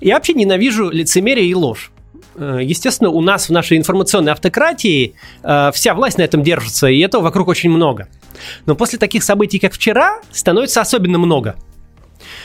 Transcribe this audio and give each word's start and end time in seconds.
Я 0.00 0.14
вообще 0.14 0.34
ненавижу 0.34 0.90
лицемерие 0.90 1.46
и 1.46 1.54
ложь. 1.54 1.92
Э, 2.36 2.60
естественно, 2.62 3.10
у 3.10 3.20
нас 3.20 3.48
в 3.48 3.52
нашей 3.52 3.76
информационной 3.76 4.32
автократии 4.32 5.14
э, 5.42 5.70
вся 5.72 5.94
власть 5.94 6.18
на 6.18 6.22
этом 6.22 6.42
держится, 6.42 6.88
и 6.88 6.98
этого 7.00 7.22
вокруг 7.22 7.48
очень 7.48 7.70
много. 7.70 8.08
Но 8.66 8.74
после 8.74 8.98
таких 8.98 9.22
событий, 9.22 9.58
как 9.58 9.72
вчера, 9.72 10.20
становится 10.32 10.80
особенно 10.80 11.18
много. 11.18 11.56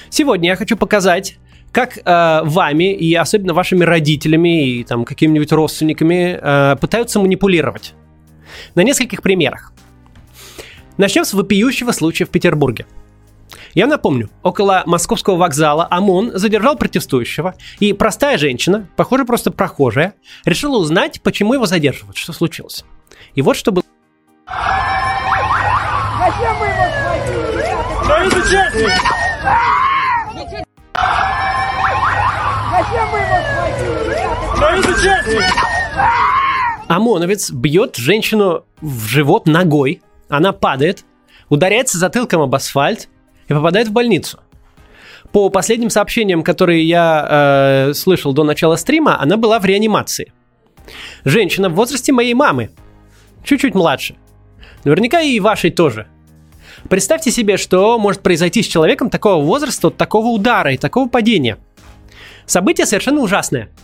Сегодня 0.09 0.49
я 0.49 0.55
хочу 0.55 0.77
показать, 0.77 1.37
как 1.71 1.97
э, 1.97 2.41
вами 2.43 2.93
и 2.93 3.13
особенно 3.15 3.53
вашими 3.53 3.83
родителями 3.83 4.67
и 4.67 4.83
там 4.83 5.03
какими-нибудь 5.03 5.51
родственниками 5.51 6.39
э, 6.41 6.75
пытаются 6.79 7.19
манипулировать. 7.19 7.93
На 8.75 8.81
нескольких 8.81 9.21
примерах. 9.21 9.73
Начнем 10.97 11.25
с 11.25 11.33
вопиющего 11.33 11.91
случая 11.91 12.25
в 12.25 12.29
Петербурге. 12.29 12.85
Я 13.75 13.85
напомню, 13.87 14.29
около 14.41 14.83
московского 14.85 15.35
вокзала 15.35 15.85
ОМОН 15.91 16.31
задержал 16.35 16.77
протестующего, 16.77 17.55
и 17.81 17.91
простая 17.91 18.37
женщина, 18.37 18.87
похоже 18.95 19.25
просто 19.25 19.51
прохожая, 19.51 20.13
решила 20.45 20.77
узнать, 20.77 21.21
почему 21.21 21.55
его 21.55 21.65
задерживают, 21.65 22.15
что 22.15 22.31
случилось. 22.31 22.85
И 23.33 23.41
вот 23.41 23.57
что 23.57 23.73
было. 23.73 23.83
Зачем 24.47 26.57
вы 26.57 26.67
его 26.67 26.85
схватили? 26.95 27.75
Зачем 32.71 33.11
вы 33.11 33.19
его 33.19 33.35
схватили? 34.85 35.43
ОМОНовец 36.87 37.51
бьет 37.51 37.97
женщину 37.97 38.63
в 38.79 39.05
живот 39.05 39.47
ногой, 39.47 40.01
она 40.29 40.53
падает, 40.53 41.03
ударяется 41.49 41.97
затылком 41.97 42.41
об 42.41 42.55
асфальт 42.55 43.09
и 43.47 43.53
попадает 43.53 43.87
в 43.87 43.91
больницу. 43.91 44.39
По 45.31 45.49
последним 45.49 45.89
сообщениям, 45.89 46.43
которые 46.43 46.87
я 46.87 47.27
э, 47.89 47.93
слышал 47.93 48.33
до 48.33 48.43
начала 48.43 48.75
стрима, 48.75 49.19
она 49.19 49.37
была 49.37 49.59
в 49.59 49.65
реанимации. 49.65 50.31
Женщина 51.23 51.69
в 51.69 51.73
возрасте 51.73 52.11
моей 52.11 52.33
мамы, 52.33 52.69
чуть-чуть 53.43 53.75
младше. 53.75 54.15
Наверняка 54.83 55.21
и 55.21 55.39
вашей 55.39 55.71
тоже. 55.71 56.07
Представьте 56.89 57.31
себе, 57.31 57.57
что 57.57 57.97
может 57.97 58.21
произойти 58.21 58.61
с 58.61 58.67
человеком 58.67 59.09
такого 59.09 59.43
возраста, 59.43 59.89
такого 59.89 60.27
удара 60.27 60.73
и 60.73 60.77
такого 60.77 61.09
падения. 61.09 61.57
Событие 62.45 62.85
совершенно 62.85 63.21
ужасное– 63.21 63.69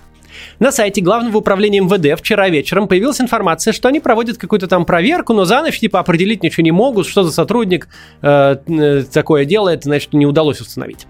на 0.59 0.71
сайте 0.71 1.01
Главного 1.01 1.37
управления 1.37 1.81
МВД 1.81 2.19
вчера 2.19 2.49
вечером 2.49 2.87
появилась 2.87 3.21
информация, 3.21 3.73
что 3.73 3.87
они 3.87 3.99
проводят 3.99 4.37
какую-то 4.37 4.67
там 4.67 4.85
проверку, 4.85 5.33
но 5.33 5.45
за 5.45 5.61
ночь 5.61 5.79
типа 5.79 5.99
определить 5.99 6.43
ничего 6.43 6.63
не 6.63 6.71
могут, 6.71 7.07
что 7.07 7.23
за 7.23 7.31
сотрудник 7.31 7.87
э, 8.21 8.57
э, 8.67 9.03
такое 9.11 9.45
делает, 9.45 9.83
значит, 9.83 10.13
не 10.13 10.25
удалось 10.25 10.61
установить. 10.61 11.07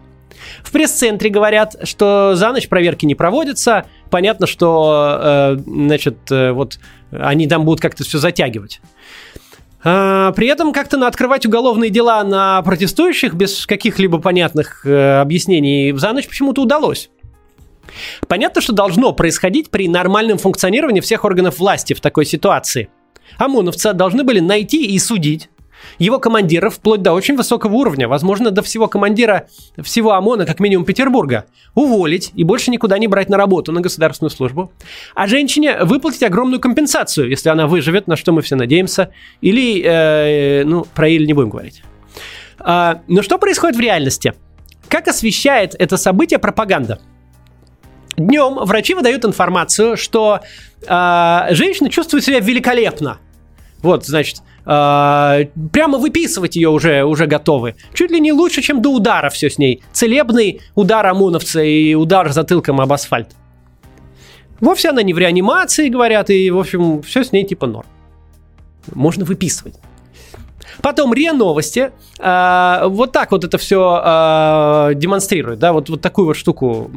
В 0.64 0.72
пресс-центре 0.72 1.30
говорят, 1.30 1.76
что 1.84 2.34
за 2.36 2.52
ночь 2.52 2.68
проверки 2.68 3.06
не 3.06 3.16
проводятся. 3.16 3.86
Понятно, 4.10 4.48
что, 4.48 5.20
э, 5.22 5.58
значит, 5.66 6.18
э, 6.32 6.52
вот 6.52 6.80
они 7.12 7.48
там 7.48 7.66
будут 7.66 7.82
как-то 7.82 8.04
все 8.04 8.18
затягивать. 8.18 8.82
А, 9.84 10.32
при 10.34 10.48
этом 10.48 10.74
как-то 10.74 11.06
открывать 11.08 11.46
уголовные 11.46 11.90
дела 11.90 12.24
на 12.24 12.62
протестующих 12.62 13.34
без 13.34 13.66
каких-либо 13.66 14.20
понятных 14.20 14.86
э, 14.86 15.20
объяснений 15.20 15.94
за 15.94 16.14
ночь 16.14 16.28
почему-то 16.28 16.62
удалось. 16.62 17.10
Понятно, 18.28 18.62
что 18.62 18.74
должно 18.74 19.14
происходить 19.14 19.70
при 19.70 19.88
нормальном 19.88 20.38
функционировании 20.38 21.02
всех 21.02 21.24
органов 21.26 21.60
власти 21.60 21.94
в 21.94 22.02
такой 22.02 22.26
ситуации. 22.26 22.90
ОМОНовца 23.38 23.94
должны 23.94 24.24
были 24.24 24.40
найти 24.40 24.86
и 24.86 25.00
судить 25.00 25.50
его 26.00 26.20
командиров 26.20 26.76
вплоть 26.76 27.02
до 27.02 27.14
очень 27.14 27.36
высокого 27.36 27.74
уровня, 27.74 28.08
возможно, 28.08 28.52
до 28.52 28.62
всего 28.62 28.88
командира 28.88 29.48
всего 29.82 30.14
ОМОНа, 30.14 30.46
как 30.46 30.60
минимум 30.60 30.86
Петербурга, 30.86 31.46
уволить 31.76 32.32
и 32.36 32.44
больше 32.44 32.72
никуда 32.72 32.98
не 32.98 33.08
брать 33.08 33.30
на 33.30 33.38
работу, 33.38 33.72
на 33.72 33.82
государственную 33.82 34.32
службу. 34.32 34.72
А 35.16 35.28
женщине 35.28 35.84
выплатить 35.84 36.24
огромную 36.24 36.60
компенсацию, 36.60 37.30
если 37.30 37.50
она 37.50 37.68
выживет, 37.68 38.08
на 38.08 38.16
что 38.16 38.32
мы 38.32 38.42
все 38.42 38.56
надеемся, 38.56 39.12
или, 39.42 39.82
э, 39.84 40.64
ну, 40.66 40.86
про 40.94 41.10
или 41.10 41.26
не 41.26 41.34
будем 41.34 41.50
говорить. 41.50 41.84
А, 42.60 43.02
но 43.08 43.22
что 43.22 43.38
происходит 43.38 43.76
в 43.76 43.80
реальности? 43.80 44.34
Как 44.88 45.08
освещает 45.08 45.76
это 45.80 45.98
событие 45.98 46.38
пропаганда? 46.38 47.00
Днем 48.18 48.56
врачи 48.66 48.94
выдают 48.94 49.26
информацию, 49.26 49.98
что 49.98 50.42
э, 50.86 51.48
женщина 51.52 51.90
чувствует 51.90 52.24
себя 52.24 52.40
великолепно. 52.40 53.20
Вот, 53.82 54.06
значит, 54.06 54.42
э, 54.66 55.46
прямо 55.72 55.98
выписывать 55.98 56.56
ее 56.56 56.70
уже, 56.70 57.04
уже 57.04 57.26
готовы. 57.26 57.76
Чуть 57.94 58.12
ли 58.12 58.20
не 58.20 58.32
лучше, 58.32 58.62
чем 58.62 58.82
до 58.82 58.90
удара 58.90 59.30
все 59.30 59.50
с 59.50 59.58
ней. 59.58 59.84
Целебный 59.92 60.62
удар 60.76 61.06
ОМОНовца 61.08 61.62
и 61.62 61.94
удар 61.94 62.32
затылком 62.32 62.82
об 62.82 62.92
асфальт. 62.92 63.30
Вовсе 64.60 64.90
она 64.90 65.02
не 65.02 65.14
в 65.14 65.18
реанимации, 65.18 65.90
говорят, 65.90 66.30
и, 66.30 66.52
в 66.52 66.60
общем, 66.60 67.02
все 67.02 67.24
с 67.24 67.32
ней 67.32 67.44
типа 67.44 67.66
норм. 67.66 67.88
Можно 68.94 69.26
выписывать. 69.26 69.76
Потом 70.82 71.14
РИА 71.14 71.34
Новости 71.34 71.92
э, 72.20 72.82
вот 72.88 73.12
так 73.12 73.32
вот 73.32 73.44
это 73.44 73.58
все 73.58 74.02
э, 74.04 74.96
демонстрирует, 74.96 75.60
да, 75.60 75.74
вот, 75.74 75.90
вот 75.90 76.02
такую 76.02 76.28
вот 76.28 76.38
штуку 76.38 76.90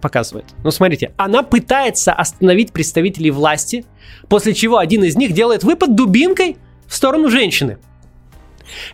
показывает. 0.00 0.46
Ну, 0.64 0.70
смотрите, 0.70 1.12
она 1.16 1.42
пытается 1.42 2.12
остановить 2.12 2.72
представителей 2.72 3.30
власти, 3.30 3.84
после 4.28 4.54
чего 4.54 4.78
один 4.78 5.04
из 5.04 5.16
них 5.16 5.32
делает 5.32 5.64
выпад 5.64 5.94
дубинкой 5.94 6.56
в 6.86 6.94
сторону 6.94 7.30
женщины. 7.30 7.78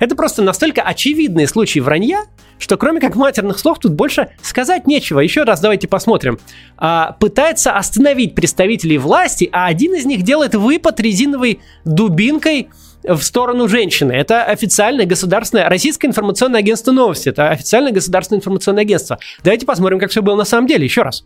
Это 0.00 0.14
просто 0.16 0.42
настолько 0.42 0.82
очевидный 0.82 1.47
случай 1.47 1.80
вранья, 1.80 2.24
что 2.58 2.76
кроме 2.76 3.00
как 3.00 3.16
матерных 3.16 3.58
слов 3.58 3.78
тут 3.78 3.92
больше 3.92 4.30
сказать 4.42 4.86
нечего. 4.86 5.20
Еще 5.20 5.42
раз 5.42 5.60
давайте 5.60 5.88
посмотрим. 5.88 6.38
А, 6.76 7.12
пытается 7.20 7.72
остановить 7.72 8.34
представителей 8.34 8.98
власти, 8.98 9.48
а 9.53 9.66
один 9.66 9.94
из 9.94 10.06
них 10.06 10.22
делает 10.22 10.54
выпад 10.54 11.00
резиновой 11.00 11.60
дубинкой 11.84 12.68
в 13.06 13.22
сторону 13.22 13.68
женщины. 13.68 14.12
Это 14.12 14.44
официальное 14.44 15.06
государственное, 15.06 15.68
российское 15.68 16.08
информационное 16.08 16.60
агентство 16.60 16.92
новости. 16.92 17.28
Это 17.28 17.50
официальное 17.50 17.92
государственное 17.92 18.40
информационное 18.40 18.82
агентство. 18.82 19.18
Давайте 19.42 19.66
посмотрим, 19.66 19.98
как 19.98 20.10
все 20.10 20.22
было 20.22 20.36
на 20.36 20.44
самом 20.44 20.66
деле. 20.66 20.84
Еще 20.84 21.02
раз. 21.02 21.24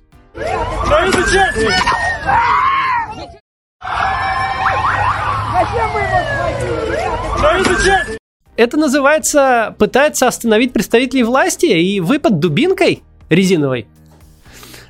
Это 8.57 8.77
называется 8.77 9.75
пытается 9.79 10.27
остановить 10.27 10.73
представителей 10.73 11.23
власти 11.23 11.67
и 11.67 12.01
выпад 12.01 12.39
дубинкой 12.39 13.03
резиновой. 13.31 13.87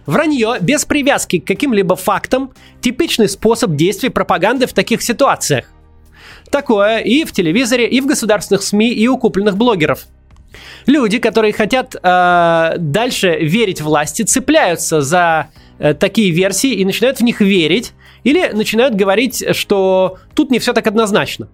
Вранье 0.06 0.56
без 0.60 0.84
привязки 0.84 1.38
к 1.38 1.46
каким-либо 1.46 1.94
фактам– 1.94 2.50
типичный 2.80 3.28
способ 3.28 3.76
действия 3.76 4.10
пропаганды 4.10 4.66
в 4.66 4.72
таких 4.72 5.02
ситуациях. 5.02 5.66
Такое 6.50 6.98
и 6.98 7.24
в 7.24 7.32
телевизоре, 7.32 7.88
и 7.88 8.00
в 8.00 8.06
государственных 8.06 8.62
СМИ, 8.62 8.92
и 8.92 9.06
у 9.08 9.16
купленных 9.16 9.56
блогеров. 9.56 10.06
Люди, 10.86 11.18
которые 11.18 11.52
хотят 11.52 11.94
э, 11.94 12.74
дальше 12.78 13.38
верить 13.40 13.80
власти, 13.80 14.22
цепляются 14.22 15.00
за 15.00 15.50
э, 15.78 15.94
такие 15.94 16.30
версии 16.32 16.72
и 16.72 16.84
начинают 16.84 17.18
в 17.18 17.22
них 17.22 17.40
верить, 17.40 17.92
или 18.24 18.48
начинают 18.48 18.96
говорить, 18.96 19.44
что 19.54 20.18
тут 20.34 20.50
не 20.50 20.58
все 20.58 20.72
так 20.72 20.86
однозначно. 20.86 21.48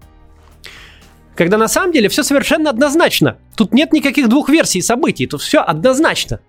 Когда 1.35 1.59
на 1.59 1.69
самом 1.69 1.93
деле 1.93 2.09
все 2.09 2.23
совершенно 2.23 2.71
однозначно. 2.71 3.37
Тут 3.57 3.75
нет 3.75 3.93
никаких 3.93 4.29
двух 4.29 4.49
версий 4.49 4.81
событий, 4.81 5.27
тут 5.27 5.43
все 5.43 5.61
однозначно. 5.61 6.41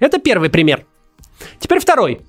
Это 0.00 0.18
первый 0.18 0.50
пример. 0.50 0.84
Теперь 1.60 1.78
второй. 1.78 2.20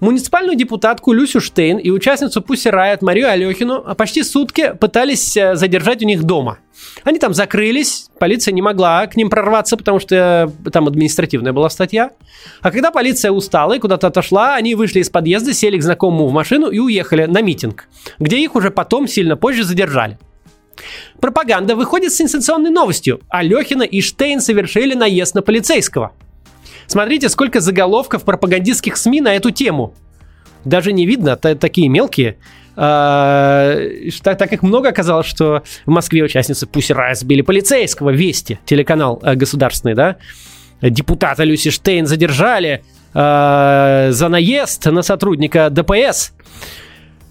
Муниципальную 0.00 0.56
депутатку 0.56 1.12
Люсю 1.12 1.40
Штейн 1.40 1.76
и 1.76 1.90
участницу 1.90 2.40
Пусси 2.40 2.70
Райот 2.70 3.02
Марию 3.02 3.28
Алехину 3.28 3.94
почти 3.96 4.22
сутки 4.22 4.74
пытались 4.80 5.36
э, 5.36 5.56
задержать 5.56 6.02
у 6.02 6.06
них 6.06 6.24
дома. 6.24 6.58
Они 7.04 7.18
там 7.18 7.34
закрылись, 7.34 8.08
полиция 8.18 8.52
не 8.52 8.62
могла 8.62 9.06
к 9.06 9.16
ним 9.16 9.28
прорваться, 9.28 9.76
потому 9.76 10.00
что 10.00 10.50
э, 10.66 10.70
там 10.70 10.88
административная 10.88 11.52
была 11.52 11.68
статья. 11.68 12.12
А 12.62 12.70
когда 12.70 12.90
полиция 12.90 13.30
устала 13.30 13.74
и 13.74 13.78
куда-то 13.78 14.06
отошла, 14.06 14.54
они 14.54 14.74
вышли 14.74 15.00
из 15.00 15.10
подъезда, 15.10 15.52
сели 15.52 15.76
к 15.76 15.82
знакомому 15.82 16.28
в 16.28 16.32
машину 16.32 16.70
и 16.70 16.78
уехали 16.78 17.26
на 17.26 17.42
митинг, 17.42 17.86
где 18.18 18.38
их 18.38 18.54
уже 18.54 18.70
потом, 18.70 19.06
сильно 19.06 19.36
позже, 19.36 19.64
задержали. 19.64 20.18
Пропаганда 21.20 21.76
выходит 21.76 22.10
с 22.10 22.16
сенсационной 22.16 22.70
новостью. 22.70 23.20
Алехина 23.28 23.82
и 23.82 24.00
Штейн 24.00 24.40
совершили 24.40 24.94
наезд 24.94 25.34
на 25.34 25.42
полицейского– 25.42 26.12
Смотрите, 26.90 27.28
сколько 27.28 27.60
заголовков 27.60 28.24
пропагандистских 28.24 28.96
СМИ 28.96 29.20
на 29.20 29.36
эту 29.36 29.52
тему. 29.52 29.94
Даже 30.64 30.92
не 30.92 31.06
видно, 31.06 31.36
такие 31.36 31.88
мелкие. 31.88 32.38
А, 32.74 33.76
так, 34.24 34.36
так 34.36 34.50
как 34.50 34.64
много 34.64 34.88
оказалось, 34.88 35.28
что 35.28 35.62
в 35.86 35.90
Москве 35.90 36.24
участницы 36.24 36.66
Пусть 36.66 36.90
разбили 36.90 37.42
полицейского, 37.42 38.10
Вести, 38.10 38.58
телеканал 38.66 39.20
э, 39.22 39.36
государственный, 39.36 39.94
да, 39.94 40.16
депутата 40.82 41.44
Люси 41.44 41.70
Штейн 41.70 42.06
задержали 42.06 42.82
э, 43.14 44.08
за 44.10 44.28
наезд 44.28 44.84
на 44.86 45.02
сотрудника 45.02 45.70
ДПС. 45.70 46.32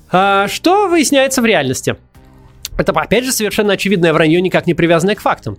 Э, 0.10 0.46
что 0.48 0.88
выясняется 0.88 1.42
в 1.42 1.46
реальности? 1.46 1.98
Это, 2.78 2.94
опять 2.94 3.26
же, 3.26 3.34
совершенно 3.34 3.74
очевидное 3.74 4.14
вранье, 4.14 4.40
никак 4.40 4.68
не 4.68 4.74
привязанное 4.74 5.16
к 5.16 5.20
фактам. 5.20 5.58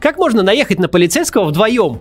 Как 0.00 0.16
можно 0.16 0.42
наехать 0.42 0.80
на 0.80 0.88
полицейского 0.88 1.44
вдвоем? 1.44 2.00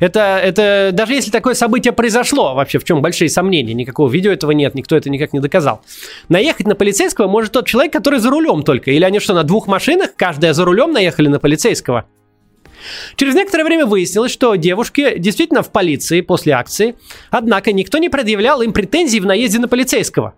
Это, 0.00 0.40
это 0.42 0.90
даже 0.92 1.12
если 1.12 1.30
такое 1.30 1.54
событие 1.54 1.92
произошло, 1.92 2.54
вообще 2.54 2.78
в 2.78 2.84
чем 2.84 3.02
большие 3.02 3.28
сомнения, 3.28 3.74
никакого 3.74 4.10
видео 4.10 4.32
этого 4.32 4.50
нет, 4.52 4.74
никто 4.74 4.96
это 4.96 5.10
никак 5.10 5.34
не 5.34 5.40
доказал. 5.40 5.82
Наехать 6.30 6.66
на 6.66 6.74
полицейского 6.74 7.28
может 7.28 7.52
тот 7.52 7.66
человек, 7.66 7.92
который 7.92 8.18
за 8.18 8.30
рулем 8.30 8.62
только. 8.62 8.90
Или 8.90 9.04
они 9.04 9.20
что, 9.20 9.34
на 9.34 9.44
двух 9.44 9.66
машинах, 9.66 10.14
каждая 10.16 10.54
за 10.54 10.64
рулем 10.64 10.92
наехали 10.92 11.28
на 11.28 11.38
полицейского? 11.38 12.06
Через 13.16 13.34
некоторое 13.34 13.64
время 13.64 13.84
выяснилось, 13.84 14.32
что 14.32 14.54
девушки 14.54 15.18
действительно 15.18 15.62
в 15.62 15.70
полиции 15.70 16.22
после 16.22 16.54
акции, 16.54 16.96
однако 17.30 17.70
никто 17.72 17.98
не 17.98 18.08
предъявлял 18.08 18.62
им 18.62 18.72
претензий 18.72 19.20
в 19.20 19.26
наезде 19.26 19.58
на 19.58 19.68
полицейского. 19.68 20.34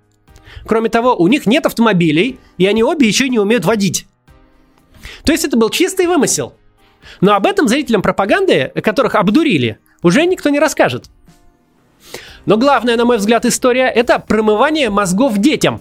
Кроме 0.67 0.89
того, 0.89 1.15
у 1.15 1.29
них 1.29 1.47
нет 1.47 1.67
автомобилей, 1.67 2.41
и 2.59 2.67
они 2.67 2.83
обе 2.83 3.07
еще 3.07 3.29
не 3.29 3.39
умеют 3.39 3.65
водить. 3.65 4.07
То 5.25 5.31
есть 5.31 5.45
это 5.45 5.57
был 5.57 5.71
чистый 5.71 6.09
вымысел– 6.09 6.55
но 7.21 7.35
об 7.35 7.47
этом 7.47 7.69
зрителям 7.69 8.03
пропаганды, 8.03 8.73
которых 8.83 9.15
обдурили, 9.15 9.79
уже 10.03 10.25
никто 10.27 10.51
не 10.51 10.59
расскажет. 10.59 11.07
Но 12.45 12.57
главная, 12.57 12.97
на 12.97 13.05
мой 13.05 13.19
взгляд, 13.19 13.45
история– 13.47 13.87
это 13.95 14.19
промывание 14.19 14.91
мозгов 14.91 15.39
детям. 15.39 15.81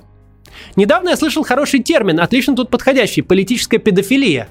Недавно 0.76 1.10
я 1.10 1.18
слышал 1.18 1.44
хороший 1.44 1.82
термин, 1.82 2.20
отлично 2.20 2.56
тут 2.56 2.70
подходящий– 2.70 3.22
политическая 3.24 3.80
педофилия. 3.80 4.48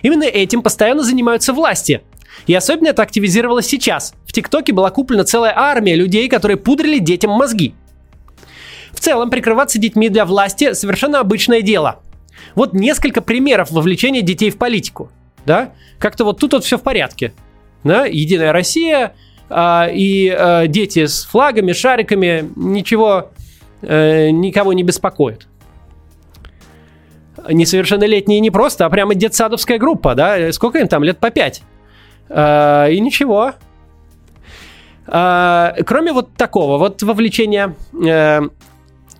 Именно 0.00 0.24
этим 0.24 0.62
постоянно 0.62 1.02
занимаются 1.02 1.52
власти. 1.52 2.02
И 2.46 2.54
особенно 2.54 2.88
это 2.88 3.02
активизировалось 3.02 3.66
сейчас. 3.66 4.14
В 4.26 4.32
ТикТоке 4.32 4.72
была 4.72 4.90
куплена 4.90 5.24
целая 5.24 5.52
армия 5.54 5.94
людей, 5.94 6.28
которые 6.28 6.56
пудрили 6.56 6.98
детям 6.98 7.32
мозги. 7.32 7.74
В 8.92 9.00
целом, 9.00 9.28
прикрываться 9.28 9.78
детьми 9.78 10.08
для 10.08 10.24
власти– 10.24 10.72
совершенно 10.74 11.20
обычное 11.20 11.60
дело. 11.60 12.00
Вот 12.54 12.72
несколько 12.72 13.20
примеров 13.20 13.70
вовлечения 13.70 14.22
детей 14.22 14.50
в 14.50 14.56
политику– 14.56 15.10
да, 15.46 15.72
как-то 15.98 16.24
вот 16.24 16.38
тут 16.38 16.52
вот 16.52 16.64
все 16.64 16.78
в 16.78 16.82
порядке, 16.82 17.32
да, 17.84 18.06
Единая 18.06 18.52
Россия 18.52 19.14
а, 19.48 19.88
и 19.92 20.28
а, 20.28 20.66
дети 20.66 21.06
с 21.06 21.24
флагами, 21.24 21.72
шариками, 21.72 22.50
ничего, 22.56 23.30
а, 23.82 24.30
никого 24.30 24.72
не 24.72 24.82
беспокоит. 24.82 25.46
Несовершеннолетние 27.48 28.40
не 28.40 28.50
просто, 28.50 28.86
а 28.86 28.90
прямо 28.90 29.14
детсадовская 29.14 29.78
группа, 29.78 30.14
да, 30.14 30.52
сколько 30.52 30.78
им 30.78 30.88
там, 30.88 31.02
лет 31.02 31.18
по 31.18 31.30
пять. 31.30 31.62
А, 32.28 32.88
и 32.88 33.00
ничего. 33.00 33.52
А, 35.06 35.74
кроме 35.84 36.12
вот 36.12 36.34
такого 36.34 36.78
вот 36.78 37.02
вовлечения, 37.02 37.74
а, 38.06 38.42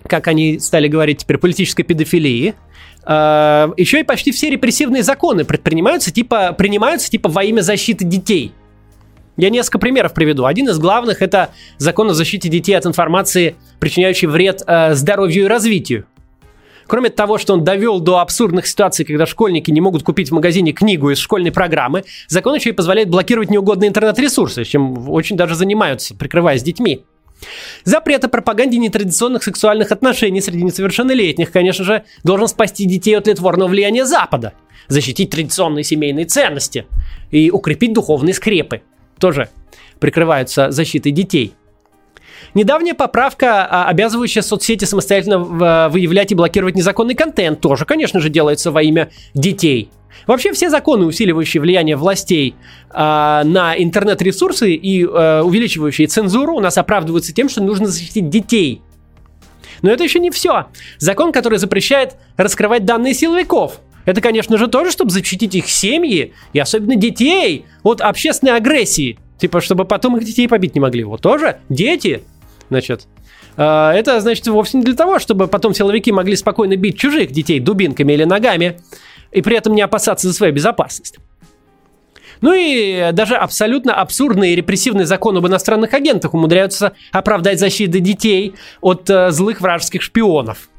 как 0.07 0.27
они 0.27 0.59
стали 0.59 0.87
говорить 0.87 1.19
теперь, 1.19 1.37
политической 1.37 1.83
педофилии, 1.83 2.55
э, 3.05 3.69
еще 3.77 3.99
и 3.99 4.03
почти 4.03 4.31
все 4.31 4.49
репрессивные 4.49 5.03
законы 5.03 5.45
предпринимаются 5.45 6.11
типа, 6.11 6.53
принимаются 6.53 7.09
типа 7.09 7.29
во 7.29 7.43
имя 7.43 7.61
защиты 7.61 8.05
детей. 8.05 8.53
Я 9.35 9.49
несколько 9.49 9.79
примеров 9.79 10.13
приведу. 10.13 10.45
Один 10.45 10.69
из 10.69 10.77
главных 10.77 11.21
это 11.21 11.49
закон 11.77 12.09
о 12.09 12.13
защите 12.13 12.49
детей 12.49 12.73
от 12.73 12.85
информации, 12.85 13.55
причиняющей 13.79 14.27
вред 14.27 14.61
э, 14.65 14.93
здоровью 14.93 15.45
и 15.45 15.47
развитию. 15.47 16.05
Кроме 16.87 17.09
того, 17.09 17.37
что 17.37 17.53
он 17.53 17.63
довел 17.63 17.99
до 17.99 18.19
абсурдных 18.19 18.67
ситуаций, 18.67 19.05
когда 19.05 19.25
школьники 19.25 19.71
не 19.71 19.81
могут 19.81 20.03
купить 20.03 20.29
в 20.29 20.33
магазине 20.33 20.73
книгу 20.73 21.09
из 21.09 21.17
школьной 21.17 21.51
программы, 21.51 22.03
закон 22.27 22.55
еще 22.55 22.69
и 22.69 22.73
позволяет 22.73 23.09
блокировать 23.09 23.49
неугодные 23.49 23.89
интернет-ресурсы, 23.89 24.63
чем 24.65 25.09
очень 25.09 25.37
даже 25.37 25.55
занимаются, 25.55 26.15
прикрываясь 26.15 26.61
детьми. 26.61 27.05
Запрет 27.83 28.23
о 28.23 28.29
пропаганде 28.29 28.77
нетрадиционных 28.77 29.43
сексуальных 29.43 29.91
отношений 29.91 30.41
среди 30.41 30.63
несовершеннолетних, 30.63 31.51
конечно 31.51 31.85
же, 31.85 32.03
должен 32.23 32.47
спасти 32.47 32.85
детей 32.85 33.17
от 33.17 33.27
литворного 33.27 33.69
влияния 33.69 34.05
Запада, 34.05 34.53
защитить 34.87 35.29
традиционные 35.29 35.83
семейные 35.83 36.25
ценности 36.25 36.85
и 37.31 37.51
укрепить 37.51 37.93
духовные 37.93 38.33
скрепы. 38.33 38.81
Тоже 39.19 39.49
прикрываются 39.99 40.71
защитой 40.71 41.11
детей. 41.11 41.53
Недавняя 42.53 42.93
поправка, 42.93 43.65
а, 43.65 43.87
обязывающая 43.87 44.41
соцсети 44.41 44.85
самостоятельно 44.85 45.39
выявлять 45.89 46.31
и 46.31 46.35
блокировать 46.35 46.75
незаконный 46.75 47.15
контент, 47.15 47.61
тоже, 47.61 47.85
конечно 47.85 48.19
же, 48.19 48.29
делается 48.29 48.71
во 48.71 48.83
имя 48.83 49.09
детей– 49.33 49.89
Вообще 50.27 50.53
все 50.53 50.69
законы, 50.69 51.05
усиливающие 51.05 51.61
влияние 51.61 51.95
властей 51.95 52.55
э, 52.89 52.93
на 52.95 53.75
интернет-ресурсы 53.77 54.73
и 54.73 55.03
э, 55.03 55.41
увеличивающие 55.41 56.07
цензуру, 56.07 56.55
у 56.55 56.59
нас 56.59 56.77
оправдываются 56.77 57.33
тем, 57.33 57.49
что 57.49 57.61
нужно 57.61 57.87
защитить 57.87 58.29
детей. 58.29 58.81
Но 59.81 59.91
это 59.91 60.03
еще 60.03 60.19
не 60.19 60.31
все. 60.31 60.67
Закон, 60.97 61.31
который 61.31 61.59
запрещает 61.59 62.15
раскрывать 62.37 62.85
данные 62.85 63.13
силовиков. 63.13 63.81
Это, 64.05 64.21
конечно 64.21 64.57
же, 64.57 64.67
тоже, 64.67 64.91
чтобы 64.91 65.11
защитить 65.11 65.55
их 65.55 65.69
семьи 65.69 66.33
и 66.53 66.59
особенно 66.59 66.95
детей 66.95 67.65
от 67.83 68.01
общественной 68.01 68.55
агрессии. 68.55 69.19
Типа, 69.37 69.61
чтобы 69.61 69.85
потом 69.85 70.17
их 70.17 70.23
детей 70.23 70.47
побить 70.47 70.75
не 70.75 70.81
могли. 70.81 71.03
Вот 71.03 71.21
тоже 71.21 71.57
дети, 71.67 72.23
значит, 72.69 73.07
э, 73.57 73.61
это, 73.63 74.21
значит, 74.21 74.47
вовсе 74.47 74.77
не 74.77 74.83
для 74.83 74.93
того, 74.93 75.19
чтобы 75.19 75.47
потом 75.47 75.73
силовики 75.73 76.11
могли 76.11 76.35
спокойно 76.35 76.77
бить 76.77 76.97
чужих 76.97 77.31
детей 77.31 77.59
дубинками 77.59 78.13
или 78.13 78.23
ногами 78.23 78.79
и 79.33 79.41
при 79.41 79.57
этом 79.57 79.73
не 79.73 79.81
опасаться 79.81 80.27
за 80.27 80.33
свою 80.33 80.53
безопасность. 80.53 81.17
Ну 82.41 82.53
и 82.53 83.11
даже 83.13 83.35
абсолютно 83.35 83.93
абсурдный 83.95 84.51
и 84.51 84.55
репрессивный 84.55 85.05
закон 85.05 85.37
об 85.37 85.47
иностранных 85.47 85.93
агентах 85.93 86.33
умудряются 86.33 86.93
оправдать 87.11 87.59
защиту 87.59 87.99
детей 87.99 88.55
от 88.81 89.09
э, 89.09 89.31
злых 89.31 89.61
вражеских 89.61 90.01
шпионов. 90.01 90.69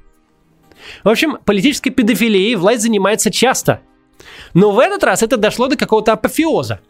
В 1.02 1.08
общем, 1.08 1.38
политической 1.44 1.88
педофилией 1.88 2.56
власть 2.56 2.82
занимается 2.82 3.30
часто. 3.30 3.80
Но 4.52 4.72
в 4.72 4.78
этот 4.78 5.02
раз 5.04 5.22
это 5.22 5.38
дошло 5.38 5.68
до 5.68 5.76
какого-то 5.76 6.12
апофеоза. 6.12 6.80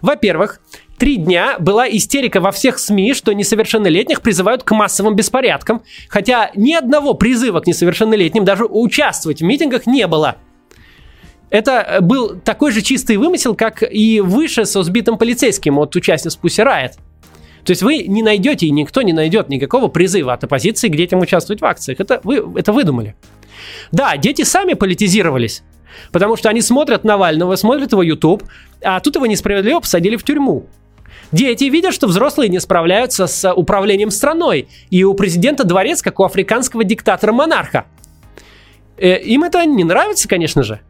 Во-первых, 0.00 0.60
три 0.96 1.16
дня 1.16 1.56
была 1.58 1.86
истерика 1.86 2.40
во 2.40 2.50
всех 2.50 2.78
СМИ, 2.78 3.12
что 3.12 3.34
несовершеннолетних 3.34 4.22
призывают 4.22 4.62
к 4.62 4.70
массовым 4.70 5.16
беспорядкам, 5.16 5.82
хотя 6.08 6.50
ни 6.54 6.72
одного 6.72 7.12
призыва 7.12 7.60
к 7.60 7.66
несовершеннолетним 7.66 8.46
даже 8.46 8.64
участвовать 8.64 9.40
в 9.40 9.44
митингах 9.44 9.86
не 9.86 10.06
было– 10.06 10.36
это 11.54 11.86
э, 11.86 12.00
был 12.00 12.34
такой 12.34 12.72
же 12.72 12.82
чистый 12.82 13.16
вымысел, 13.16 13.54
как 13.54 13.84
и 13.88 14.20
выше 14.20 14.64
со 14.66 14.82
сбитым 14.82 15.16
полицейским 15.16 15.78
от 15.78 15.94
участниц 15.94 16.36
Pussy 16.42 16.64
Riot. 16.66 16.94
То 17.64 17.70
есть 17.70 17.82
вы 17.82 17.98
не 17.98 18.24
найдете, 18.24 18.66
и 18.66 18.70
никто 18.72 19.02
не 19.02 19.12
найдет 19.12 19.48
никакого 19.48 19.86
призыва 19.86 20.32
от 20.32 20.42
оппозиции 20.42 20.88
к 20.88 20.96
детям 20.96 21.20
участвовать 21.20 21.62
в 21.62 21.64
акциях. 21.64 22.00
Это 22.00 22.20
вы 22.24 22.44
это 22.56 22.72
выдумали. 22.72 23.14
Да, 23.92 24.16
дети 24.16 24.42
сами 24.42 24.74
политизировались. 24.74 25.62
Потому 26.10 26.36
что 26.36 26.48
они 26.48 26.60
смотрят 26.60 27.04
Навального, 27.04 27.54
смотрят 27.54 27.92
его 27.92 28.02
YouTube, 28.02 28.42
а 28.82 28.98
тут 28.98 29.14
его 29.14 29.26
несправедливо 29.26 29.78
посадили 29.78 30.16
в 30.16 30.24
тюрьму. 30.24 30.66
Дети 31.30 31.64
видят, 31.64 31.94
что 31.94 32.08
взрослые 32.08 32.48
не 32.48 32.58
справляются 32.58 33.28
с 33.28 33.52
управлением 33.52 34.10
страной, 34.10 34.66
и 34.90 35.04
у 35.04 35.14
президента 35.14 35.62
дворец, 35.62 36.02
как 36.02 36.18
у 36.18 36.24
африканского 36.24 36.82
диктатора-монарха. 36.82 37.84
Э, 38.96 39.20
им 39.20 39.44
это 39.44 39.64
не 39.64 39.84
нравится, 39.84 40.28
конечно 40.28 40.64
же. 40.64 40.80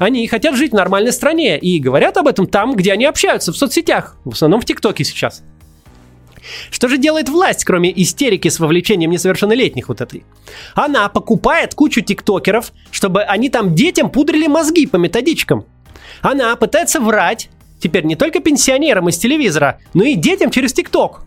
Они 0.00 0.26
хотят 0.28 0.56
жить 0.56 0.72
в 0.72 0.74
нормальной 0.74 1.12
стране 1.12 1.58
и 1.58 1.78
говорят 1.78 2.16
об 2.16 2.26
этом 2.26 2.46
там, 2.46 2.74
где 2.74 2.94
они 2.94 3.04
общаются, 3.04 3.52
в 3.52 3.56
соцсетях, 3.56 4.16
в 4.24 4.32
основном 4.32 4.62
в 4.62 4.64
ТикТоке 4.64 5.04
сейчас. 5.04 5.42
Что 6.70 6.88
же 6.88 6.96
делает 6.96 7.28
власть, 7.28 7.66
кроме 7.66 7.92
истерики 8.02 8.48
с 8.48 8.58
вовлечением 8.58 9.10
несовершеннолетних 9.10 9.90
вот 9.90 10.00
этой? 10.00 10.24
Она 10.74 11.10
покупает 11.10 11.74
кучу 11.74 12.00
тиктокеров, 12.00 12.72
чтобы 12.90 13.24
они 13.24 13.50
там 13.50 13.74
детям 13.74 14.08
пудрили 14.08 14.46
мозги 14.46 14.86
по 14.86 14.96
методичкам. 14.96 15.66
Она 16.22 16.56
пытается 16.56 16.98
врать, 16.98 17.50
теперь 17.78 18.04
не 18.04 18.16
только 18.16 18.40
пенсионерам 18.40 19.10
из 19.10 19.18
телевизора, 19.18 19.80
но 19.92 20.04
и 20.04 20.14
детям 20.14 20.50
через 20.50 20.72
тикток. 20.72 21.26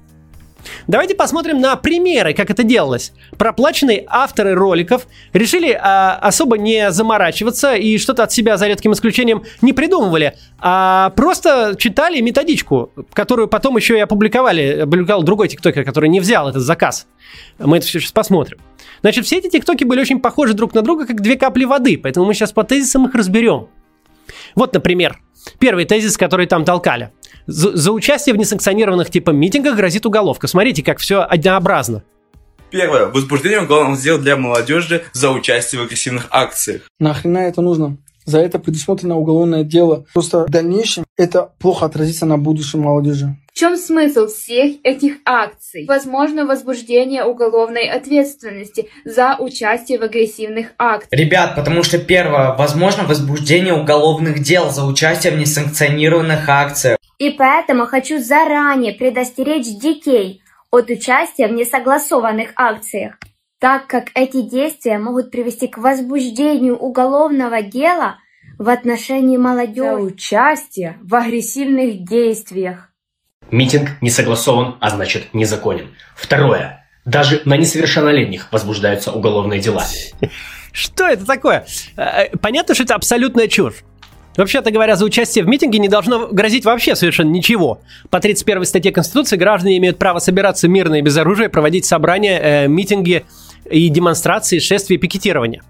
Давайте 0.87 1.15
посмотрим 1.15 1.61
на 1.61 1.75
примеры, 1.75 2.33
как 2.33 2.49
это 2.49 2.63
делалось. 2.63 3.13
Проплаченные 3.37 4.03
авторы 4.07 4.53
роликов 4.53 5.07
решили 5.31 5.71
а, 5.71 6.15
особо 6.15 6.57
не 6.57 6.91
заморачиваться 6.91 7.75
и 7.75 7.97
что-то 7.97 8.23
от 8.23 8.31
себя, 8.31 8.57
за 8.57 8.67
редким 8.67 8.93
исключением, 8.93 9.43
не 9.61 9.73
придумывали, 9.73 10.35
а 10.59 11.11
просто 11.11 11.75
читали 11.77 12.19
методичку, 12.19 12.91
которую 13.13 13.47
потом 13.47 13.77
еще 13.77 13.97
и 13.97 14.01
опубликовали. 14.01 14.81
Опубликовал 14.81 15.23
другой 15.23 15.47
тиктокер, 15.47 15.85
который 15.85 16.09
не 16.09 16.19
взял 16.19 16.49
этот 16.49 16.61
заказ. 16.61 17.07
Мы 17.59 17.77
это 17.77 17.85
все 17.85 17.99
сейчас 17.99 18.11
посмотрим. 18.11 18.59
Значит, 19.01 19.25
все 19.25 19.37
эти 19.37 19.49
тиктоки 19.49 19.83
были 19.83 20.01
очень 20.01 20.19
похожи 20.19 20.53
друг 20.53 20.73
на 20.73 20.81
друга, 20.81 21.05
как 21.05 21.21
две 21.21 21.35
капли 21.35 21.65
воды, 21.65 21.97
поэтому 21.97 22.25
мы 22.25 22.33
сейчас 22.33 22.51
по 22.51 22.63
тезисам 22.63 23.07
их 23.07 23.15
разберем. 23.15 23.67
Вот, 24.55 24.73
например, 24.73 25.19
первый 25.59 25.85
тезис, 25.85 26.17
который 26.17 26.45
там 26.45 26.65
толкали– 26.65 27.11
за, 27.47 27.75
за 27.75 27.91
участие 27.91 28.35
в 28.35 28.37
несанкционированных 28.37 29.09
типа 29.09 29.31
митингах 29.31 29.75
грозит 29.75 30.05
уголовка. 30.05 30.47
Смотрите, 30.47 30.83
как 30.83 30.99
все 30.99 31.21
однообразно. 31.21 32.03
Первое. 32.69 33.05
Возбуждение 33.05 33.61
уголовных 33.61 34.01
дел 34.01 34.17
для 34.17 34.35
молодежи 34.35 35.03
за 35.13 35.29
участие 35.29 35.81
в 35.81 35.83
агрессивных 35.85 36.27
акциях. 36.31 36.81
Нахрена 36.99 37.37
это 37.39 37.61
нужно? 37.61 37.97
За 38.25 38.39
это 38.39 38.57
предусмотрено 38.57 39.17
уголовное 39.17 39.63
дело. 39.63 40.05
Просто 40.13 40.45
в 40.45 40.49
дальнейшем 40.49 41.03
это 41.17 41.51
плохо 41.59 41.85
отразится 41.85 42.25
на 42.25 42.37
будущем 42.37 42.81
молодежи. 42.81 43.35
В 43.53 43.55
чем 43.55 43.77
смысл 43.77 44.25
всех 44.25 44.77
этих 44.83 45.17
акций? 45.25 45.85
Возможно 45.87 46.45
возбуждение 46.45 47.23
уголовной 47.23 47.87
ответственности 47.87 48.89
за 49.05 49.37
участие 49.37 49.99
в 49.99 50.03
агрессивных 50.03 50.69
актах. 50.79 51.09
Ребят, 51.11 51.53
потому 51.55 51.83
что 51.83 51.99
первое, 51.99 52.55
возможно 52.55 53.03
возбуждение 53.03 53.75
уголовных 53.75 54.41
дел 54.41 54.71
за 54.71 54.85
участие 54.85 55.33
в 55.33 55.37
несанкционированных 55.37 56.49
акциях. 56.49 56.97
И 57.19 57.29
поэтому 57.31 57.85
хочу 57.85 58.19
заранее 58.19 58.93
предостеречь 58.93 59.67
детей 59.79 60.41
от 60.71 60.89
участия 60.89 61.47
в 61.47 61.53
несогласованных 61.53 62.49
акциях, 62.55 63.15
так 63.59 63.87
как 63.87 64.09
эти 64.15 64.41
действия 64.41 64.97
могут 64.97 65.31
привести 65.31 65.67
к 65.67 65.77
возбуждению 65.77 66.77
уголовного 66.77 67.61
дела 67.61 68.17
в 68.57 68.69
отношении 68.69 69.37
молодежи 69.37 69.89
за 69.89 69.95
участие 69.97 70.97
в 71.01 71.15
агрессивных 71.15 72.03
действиях. 72.03 72.89
Митинг 73.51 73.91
не 74.01 74.09
согласован, 74.09 74.77
а 74.79 74.89
значит 74.89 75.33
незаконен. 75.33 75.93
Второе. 76.15 76.85
Даже 77.05 77.41
на 77.45 77.57
несовершеннолетних 77.57 78.51
возбуждаются 78.51 79.11
уголовные 79.11 79.59
дела. 79.59 79.83
Что 80.71 81.07
это 81.07 81.25
такое? 81.25 81.65
Э, 81.97 82.35
Понятно, 82.37 82.73
что 82.73 82.83
это 82.83 82.95
абсолютная 82.95 83.47
чушь. 83.47 83.83
Вообще-то 84.35 84.71
говоря, 84.71 84.95
за 84.95 85.05
участие 85.05 85.43
в 85.43 85.47
митинге 85.47 85.79
не 85.79 85.89
должно 85.89 86.27
грозить 86.27 86.65
вообще 86.65 86.95
совершенно 86.95 87.29
ничего. 87.29 87.81
По 88.09 88.19
31 88.19 88.65
статье 88.65 88.91
Конституции 88.91 89.37
граждане 89.37 89.77
имеют 89.77 89.97
право 89.97 90.19
собираться 90.19 90.67
мирно 90.67 90.95
и 90.95 91.01
без 91.01 91.15
оружия, 91.17 91.49
проводить 91.49 91.85
собрания, 91.85 92.39
э, 92.41 92.67
митинги 92.67 93.25
и 93.69 93.89
демонстрации, 93.89 94.59
шествия 94.59 94.97
и 94.97 94.99
пикетирования. 94.99 95.61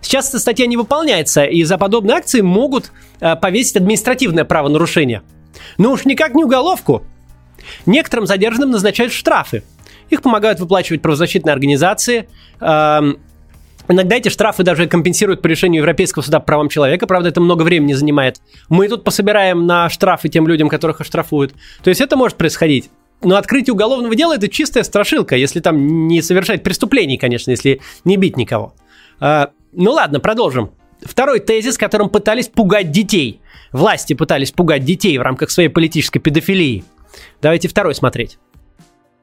Сейчас 0.00 0.30
эта 0.30 0.38
статья 0.38 0.66
не 0.66 0.78
выполняется, 0.78 1.44
и 1.44 1.62
за 1.62 1.76
подобные 1.76 2.16
акции 2.16 2.40
могут 2.40 2.90
э, 3.20 3.36
повесить 3.36 3.76
административное 3.76 4.44
правонарушение. 4.44 5.22
Но 5.76 5.92
уж 5.92 6.06
никак 6.06 6.34
не 6.34 6.44
уголовку. 6.44 7.02
Некоторым 7.84 8.26
задержанным 8.26 8.70
назначают 8.70 9.12
штрафы. 9.12 9.62
Их 10.08 10.22
помогают 10.22 10.58
выплачивать 10.58 11.02
правозащитные 11.02 11.52
организации. 11.52 12.28
Эм, 12.60 13.18
Иногда 13.90 14.16
эти 14.16 14.28
штрафы 14.28 14.62
даже 14.62 14.86
компенсируют 14.86 15.42
по 15.42 15.48
решению 15.48 15.82
Европейского 15.82 16.22
суда 16.22 16.38
по 16.38 16.46
правам 16.46 16.68
человека, 16.68 17.08
правда, 17.08 17.28
это 17.28 17.40
много 17.40 17.64
времени 17.64 17.92
занимает. 17.92 18.40
Мы 18.68 18.86
тут 18.86 19.02
пособираем 19.02 19.66
на 19.66 19.88
штрафы 19.88 20.28
тем 20.28 20.46
людям, 20.46 20.68
которых 20.68 21.00
оштрафуют. 21.00 21.54
То 21.82 21.90
есть 21.90 22.00
это 22.00 22.16
может 22.16 22.38
происходить. 22.38 22.88
Но 23.20 23.34
открытие 23.34 23.74
уголовного 23.74 24.14
дела 24.14 24.36
это 24.36 24.48
чистая 24.48 24.84
страшилка, 24.84 25.34
если 25.34 25.58
там 25.58 26.06
не 26.06 26.22
совершать 26.22 26.62
преступлений, 26.62 27.18
конечно, 27.18 27.50
если 27.50 27.80
не 28.04 28.16
бить 28.16 28.36
никого. 28.36 28.74
А, 29.18 29.50
ну 29.72 29.90
ладно, 29.90 30.20
продолжим. 30.20 30.70
Второй 31.02 31.40
тезис, 31.40 31.76
которым 31.76 32.10
пытались 32.10 32.46
пугать 32.46 32.92
детей. 32.92 33.40
Власти 33.72 34.14
пытались 34.14 34.52
пугать 34.52 34.84
детей 34.84 35.18
в 35.18 35.22
рамках 35.22 35.50
своей 35.50 35.68
политической 35.68 36.20
педофилии. 36.20 36.84
Давайте 37.42 37.66
второй 37.66 37.96
смотреть. 37.96 38.38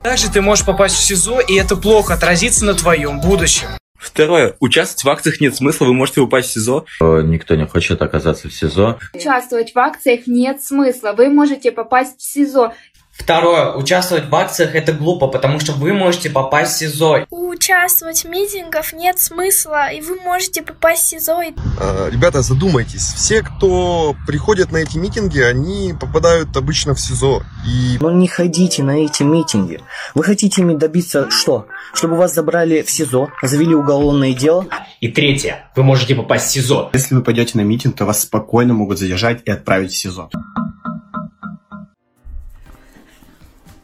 Также 0.01 0.29
ты 0.29 0.41
можешь 0.41 0.65
попасть 0.65 0.95
в 0.95 0.99
СИЗО, 0.99 1.39
и 1.39 1.55
это 1.55 1.77
плохо 1.77 2.15
отразится 2.15 2.65
на 2.65 2.73
твоем 2.73 3.21
будущем. 3.21 3.67
Второе. 3.97 4.55
Участвовать 4.59 5.03
в 5.03 5.09
акциях 5.09 5.41
нет 5.41 5.55
смысла, 5.55 5.85
вы 5.85 5.93
можете 5.93 6.21
упасть 6.21 6.49
в 6.49 6.53
СИЗО. 6.53 6.85
Никто 6.99 7.55
не 7.55 7.65
хочет 7.65 8.01
оказаться 8.01 8.47
в 8.47 8.53
СИЗО. 8.53 8.99
Участвовать 9.13 9.73
в 9.73 9.79
акциях 9.79 10.27
нет 10.27 10.61
смысла, 10.61 11.13
вы 11.17 11.29
можете 11.29 11.71
попасть 11.71 12.19
в 12.19 12.23
СИЗО. 12.23 12.73
Второе. 13.11 13.73
Участвовать 13.73 14.29
в 14.29 14.35
акциях 14.35 14.75
это 14.75 14.93
глупо, 14.93 15.27
потому 15.27 15.59
что 15.59 15.71
вы 15.71 15.91
можете 15.91 16.29
попасть 16.29 16.75
в 16.75 16.77
СИЗО. 16.77 17.25
Участвовать 17.67 18.23
в 18.23 18.29
митингах 18.29 18.93
нет 18.93 19.19
смысла, 19.19 19.91
и 19.91 19.99
вы 19.99 20.15
можете 20.21 20.61
попасть 20.61 21.03
в 21.03 21.09
СИЗО. 21.09 21.41
Э, 21.81 22.09
Ребята, 22.09 22.41
задумайтесь. 22.41 23.01
Все, 23.01 23.43
кто 23.43 24.15
приходят 24.25 24.71
на 24.71 24.77
эти 24.77 24.97
митинги, 24.97 25.41
они 25.41 25.93
попадают 25.99 26.55
обычно 26.55 26.95
в 26.95 26.99
СИЗО. 27.01 27.43
И... 27.67 27.97
Но 27.99 28.09
не 28.09 28.29
ходите 28.29 28.83
на 28.83 28.91
эти 28.91 29.23
митинги. 29.23 29.81
Вы 30.15 30.23
хотите 30.23 30.61
ими 30.61 30.75
добиться 30.75 31.29
что? 31.29 31.67
Чтобы 31.93 32.15
вас 32.15 32.33
забрали 32.33 32.83
в 32.83 32.89
СИЗО, 32.89 33.33
завели 33.41 33.75
уголовное 33.75 34.31
дело? 34.31 34.65
И 35.01 35.09
третье. 35.09 35.69
Вы 35.75 35.83
можете 35.83 36.15
попасть 36.15 36.47
в 36.47 36.51
СИЗО. 36.51 36.91
Если 36.93 37.15
вы 37.15 37.21
пойдете 37.21 37.57
на 37.57 37.63
митинг, 37.63 37.97
то 37.97 38.05
вас 38.05 38.21
спокойно 38.21 38.75
могут 38.75 38.97
задержать 38.97 39.41
и 39.43 39.51
отправить 39.51 39.91
в 39.91 39.97
СИЗО. 39.97 40.29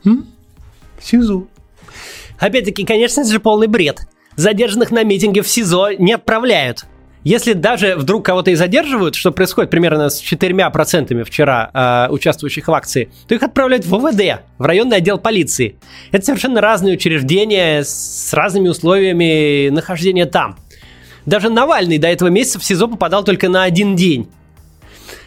М? 0.05 0.25
СИЗО. 1.01 1.47
Опять-таки, 2.43 2.83
конечно, 2.83 3.21
это 3.21 3.31
же 3.31 3.39
полный 3.39 3.67
бред. 3.67 4.01
Задержанных 4.35 4.91
на 4.91 5.05
митинге 5.05 5.41
в 5.41 5.47
СИЗО 5.47 5.93
не 5.97 6.11
отправляют. 6.11 6.83
Если 7.23 7.53
даже 7.53 7.95
вдруг 7.95 8.25
кого-то 8.25 8.51
и 8.51 8.55
задерживают, 8.55 9.15
что 9.15 9.31
происходит 9.31 9.71
примерно 9.71 10.09
с 10.09 10.21
4% 10.21 11.23
вчера 11.23 11.71
э, 11.73 12.11
участвующих 12.11 12.67
в 12.67 12.73
акции, 12.73 13.09
то 13.29 13.35
их 13.35 13.43
отправляют 13.43 13.85
в 13.85 13.95
ОВД, 13.95 14.41
в 14.57 14.65
районный 14.65 14.97
отдел 14.97 15.19
полиции. 15.19 15.77
Это 16.11 16.25
совершенно 16.25 16.59
разные 16.59 16.95
учреждения 16.95 17.81
с 17.81 18.33
разными 18.33 18.67
условиями 18.67 19.69
нахождения 19.69 20.25
там. 20.25 20.57
Даже 21.25 21.49
Навальный 21.49 21.97
до 21.97 22.09
этого 22.09 22.27
месяца 22.27 22.59
в 22.59 22.65
СИЗО 22.65 22.89
попадал 22.89 23.23
только 23.23 23.47
на 23.47 23.63
один 23.63 23.95
день. 23.95 24.27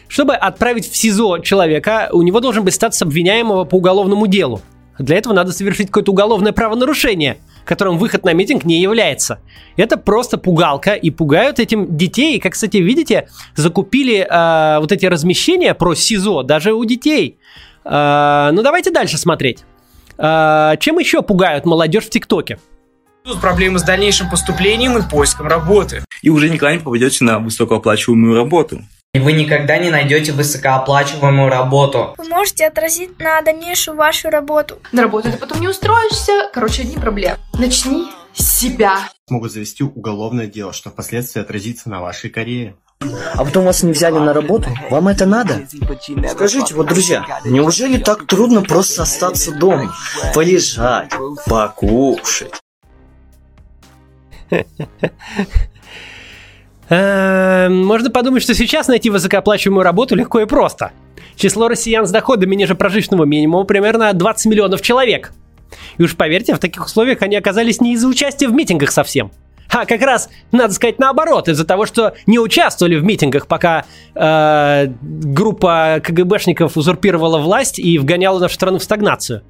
Чтобы 0.07 0.35
отправить 0.35 0.87
в 0.87 0.95
СИЗО 0.95 1.39
человека, 1.39 2.09
у 2.11 2.21
него 2.21 2.41
должен 2.41 2.63
быть 2.63 2.75
статус 2.75 3.01
обвиняемого 3.01 3.63
по 3.63 3.77
уголовному 3.77 4.27
делу. 4.27 4.61
Для 4.99 5.17
этого 5.17 5.33
надо 5.33 5.51
совершить 5.51 5.87
какое-то 5.87 6.11
уголовное 6.11 6.51
правонарушение, 6.51 7.37
которым 7.65 7.97
выход 7.97 8.23
на 8.23 8.33
митинг 8.33 8.65
не 8.65 8.81
является. 8.81 9.39
Это 9.75 9.97
просто 9.97 10.37
пугалка, 10.37 10.93
и 10.93 11.09
пугают 11.09 11.59
этим 11.59 11.97
детей. 11.97 12.37
И, 12.37 12.39
как, 12.39 12.53
кстати, 12.53 12.77
видите, 12.77 13.27
закупили 13.55 14.27
э, 14.29 14.79
вот 14.79 14.91
эти 14.91 15.05
размещения 15.05 15.73
про 15.73 15.93
СИЗО 15.93 16.43
даже 16.43 16.73
у 16.73 16.83
детей. 16.85 17.37
Э, 17.83 18.49
ну, 18.53 18.61
давайте 18.63 18.91
дальше 18.91 19.17
смотреть. 19.17 19.63
Э, 20.17 20.73
чем 20.79 20.97
еще 20.99 21.21
пугают 21.21 21.65
молодежь 21.65 22.05
в 22.05 22.09
ТикТоке? 22.09 22.59
Тут 23.23 23.41
проблемы 23.41 23.77
с 23.77 23.83
дальнейшим 23.83 24.29
поступлением 24.29 24.97
и 24.97 25.01
поиском 25.01 25.47
работы. 25.47 26.03
И 26.21 26.29
уже 26.29 26.49
никогда 26.49 26.73
не 26.73 26.79
попадете 26.79 27.25
на 27.25 27.39
высокооплачиваемую 27.39 28.35
работу. 28.35 28.81
И 29.17 29.19
вы 29.19 29.33
никогда 29.33 29.79
не 29.79 29.89
найдете 29.89 30.31
высокооплачиваемую 30.31 31.49
работу. 31.49 32.13
Вы 32.19 32.25
можете 32.25 32.67
отразить 32.67 33.17
на 33.17 33.41
дальнейшую 33.41 33.97
вашу 33.97 34.29
работу. 34.29 34.77
На 34.91 35.01
работу 35.01 35.31
ты 35.31 35.39
потом 35.39 35.59
не 35.59 35.67
устроишься. 35.67 36.51
Короче, 36.53 36.83
одни 36.83 36.97
проблемы. 36.97 37.39
Начни 37.57 38.11
с 38.35 38.59
себя. 38.59 39.09
Могут 39.27 39.51
завести 39.51 39.83
уголовное 39.83 40.45
дело, 40.45 40.71
что 40.71 40.91
впоследствии 40.91 41.41
отразится 41.41 41.89
на 41.89 41.99
вашей 41.99 42.29
карьере. 42.29 42.75
А 43.33 43.43
потом 43.43 43.65
вас 43.65 43.81
не 43.81 43.91
взяли 43.91 44.19
на 44.19 44.33
работу? 44.33 44.69
Вам 44.91 45.07
это 45.07 45.25
надо? 45.25 45.67
Скажите, 46.29 46.75
вот, 46.75 46.85
друзья, 46.85 47.25
неужели 47.43 47.97
так 47.97 48.27
трудно 48.27 48.61
просто 48.61 49.01
остаться 49.01 49.51
дома? 49.51 49.95
Полежать, 50.35 51.11
покушать? 51.47 52.53
Эм, 56.89 57.85
Можно 57.85 58.09
подумать, 58.09 58.43
что 58.43 58.53
сейчас 58.53 58.87
найти 58.87 59.09
высокооплачиваемую 59.09 59.83
работу 59.83 60.15
легко 60.15 60.39
и 60.39 60.45
просто. 60.45 60.91
Число 61.35 61.67
россиян 61.67 62.07
с 62.07 62.11
доходами 62.11 62.55
ниже 62.55 62.75
прожиточного 62.75 63.25
минимума 63.25 63.65
примерно 63.65 64.13
20 64.13 64.45
миллионов 64.47 64.81
человек. 64.81 65.33
И 65.97 66.03
уж 66.03 66.15
поверьте, 66.15 66.55
в 66.55 66.59
таких 66.59 66.85
условиях 66.85 67.21
они 67.21 67.35
оказались 67.35 67.81
не 67.81 67.93
из-за 67.93 68.07
участия 68.07 68.47
в 68.47 68.53
митингах 68.53 68.91
совсем. 68.91 69.31
А 69.69 69.85
как 69.85 70.01
раз, 70.01 70.29
надо 70.53 70.73
сказать, 70.73 70.97
наоборот, 70.97 71.49
из-за 71.49 71.65
того, 71.65 71.85
что 71.85 72.13
не 72.25 72.39
участвовали 72.39 72.95
в 72.95 73.03
митингах, 73.03 73.47
пока 73.47 73.83
э, 74.15 74.87
группа 75.01 75.99
КГБшников 76.01 76.77
узурпировала 76.77 77.37
власть 77.39 77.77
и 77.77 77.97
вгоняла 77.99 78.39
нашу 78.39 78.55
страну 78.55 78.79
в 78.79 78.83
стагнацию. 78.83 79.43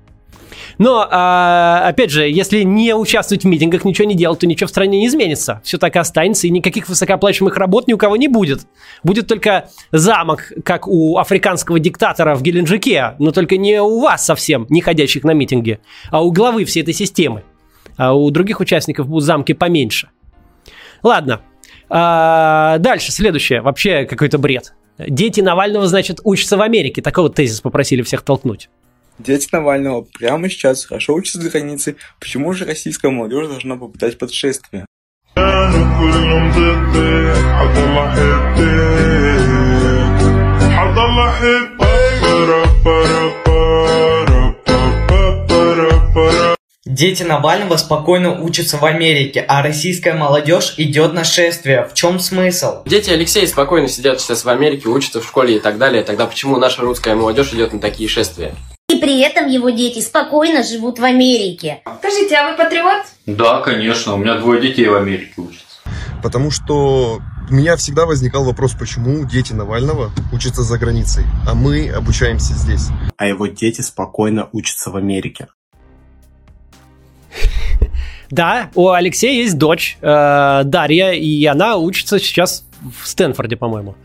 Но, 0.78 1.08
а, 1.10 1.84
опять 1.88 2.12
же, 2.12 2.30
если 2.30 2.62
не 2.62 2.94
участвовать 2.96 3.44
в 3.44 3.48
митингах, 3.48 3.84
ничего 3.86 4.08
не 4.08 4.16
делать, 4.16 4.40
то 4.40 4.48
ничего 4.48 4.68
в 4.68 4.70
стране 4.70 5.00
не 5.00 5.08
изменится. 5.08 5.62
Все 5.64 5.78
так 5.78 5.96
и 5.96 6.00
останется, 6.00 6.48
и 6.48 6.50
никаких 6.50 6.88
высокооплачиваемых 6.88 7.58
работ 7.58 7.88
ни 7.88 7.94
у 7.94 7.98
кого 7.98 8.16
не 8.18 8.28
будет. 8.28 8.62
Будет 9.04 9.28
только 9.28 9.70
замок, 9.92 10.52
как 10.64 10.88
у 10.88 11.18
африканского 11.18 11.80
диктатора 11.80 12.36
в 12.36 12.42
Геленджике, 12.42 13.16
но 13.20 13.32
только 13.32 13.58
не 13.58 13.82
у 13.82 14.00
вас 14.00 14.26
совсем, 14.26 14.68
не 14.70 14.82
ходящих 14.82 15.24
на 15.24 15.32
митинги, 15.32 15.80
а 16.12 16.24
у 16.24 16.32
главы 16.32 16.66
всей 16.66 16.84
этой 16.84 16.94
системы. 16.94 17.44
А 17.98 18.14
у 18.14 18.30
других 18.30 18.60
участников 18.60 19.08
будут 19.08 19.24
замки 19.24 19.54
поменьше. 19.54 20.10
Ладно. 21.02 21.42
А, 21.90 22.78
дальше, 22.80 23.12
следующее. 23.12 23.62
Вообще 23.62 24.06
какой-то 24.06 24.38
бред. 24.38 24.74
Дети 25.00 25.42
Навального, 25.42 25.88
значит, 25.88 26.20
учатся 26.24 26.58
в 26.58 26.62
Америке. 26.62 27.02
Такой 27.02 27.24
вот 27.24 27.36
тезис 27.36 27.62
попросили 27.62 28.02
всех 28.02 28.22
толкнуть. 28.22 28.70
Дети 29.20 29.50
Навального 29.52 30.02
прямо 30.02 30.50
сейчас 30.50 30.86
хорошо 30.86 31.16
учатся 31.16 31.42
за 31.42 31.50
границей. 31.50 31.96
Почему 32.20 32.54
же 32.54 32.66
российская 32.66 33.10
молодежь 33.10 33.48
должна 33.48 33.76
попытать 33.76 34.18
подшествие? 34.20 34.86
Дети 46.86 47.22
Навального 47.24 47.78
спокойно 47.78 48.42
учатся 48.42 48.78
в 48.78 48.86
Америке, 48.86 49.46
а 49.48 49.62
российская 49.62 50.14
молодежь 50.14 50.76
идет 50.78 51.14
на 51.14 51.24
шествие. 51.24 51.88
В 51.88 51.94
чем 51.94 52.20
смысл? 52.20 52.84
Дети 52.86 53.12
Алексея 53.12 53.46
спокойно 53.46 53.88
сидят 53.88 54.20
сейчас 54.20 54.46
в 54.46 54.50
Америке, 54.50 54.90
учатся 54.90 55.22
в 55.22 55.26
школе 55.26 55.58
и 55.58 55.60
так 55.60 55.78
далее. 55.78 56.04
Тогда 56.04 56.26
почему 56.26 56.58
наша 56.58 56.82
русская 56.82 57.14
молодежь 57.14 57.54
идет 57.54 57.74
на 57.74 57.80
такие 57.80 58.10
шествия? 58.10 58.56
И 58.90 58.96
при 59.00 59.20
этом 59.20 59.48
его 59.48 59.70
дети 59.70 60.00
спокойно 60.00 60.64
живут 60.64 60.98
в 60.98 61.04
Америке. 61.04 61.82
Скажите, 62.00 62.38
а 62.38 62.50
вы 62.50 62.56
патриот? 62.56 63.04
Да, 63.26 63.60
конечно, 63.60 64.14
у 64.14 64.18
меня 64.18 64.38
двое 64.38 64.62
детей 64.62 64.88
в 64.88 64.96
Америке 64.96 65.34
учатся. 65.36 65.66
Потому 66.24 66.52
что 66.52 67.20
у 67.50 67.54
меня 67.54 67.76
всегда 67.76 68.06
возникал 68.06 68.46
вопрос, 68.46 68.76
почему 68.80 69.26
дети 69.26 69.52
Навального 69.52 70.12
учатся 70.32 70.64
за 70.64 70.78
границей, 70.78 71.26
а 71.46 71.54
мы 71.54 71.90
обучаемся 71.90 72.54
здесь. 72.54 72.88
А 73.18 73.28
его 73.28 73.48
дети 73.48 73.82
спокойно 73.82 74.48
учатся 74.54 74.90
в 74.90 74.96
Америке. 74.96 75.48
Да, 78.30 78.72
у 78.76 78.90
Алексея 78.90 79.42
есть 79.42 79.58
дочь 79.58 79.98
э, 80.02 80.62
Дарья, 80.66 81.12
и 81.12 81.46
она 81.46 81.78
учится 81.78 82.20
сейчас 82.20 82.66
в 82.82 83.08
Стэнфорде, 83.08 83.56
по-моему. 83.56 83.96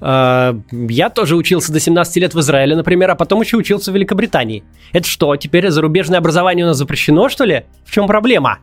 Э, 0.00 0.54
я 0.70 1.10
тоже 1.10 1.36
учился 1.36 1.72
до 1.72 1.80
17 1.80 2.16
лет 2.16 2.34
в 2.34 2.40
Израиле, 2.40 2.76
например, 2.76 3.10
а 3.10 3.14
потом 3.14 3.40
еще 3.40 3.56
учился 3.56 3.90
в 3.90 3.94
Великобритании. 3.94 4.64
Это 4.92 5.08
что, 5.08 5.34
теперь 5.36 5.68
зарубежное 5.70 6.18
образование 6.18 6.64
у 6.64 6.68
нас 6.68 6.76
запрещено, 6.76 7.28
что 7.28 7.44
ли? 7.44 7.64
В 7.84 7.92
чем 7.92 8.06
проблема? 8.06 8.58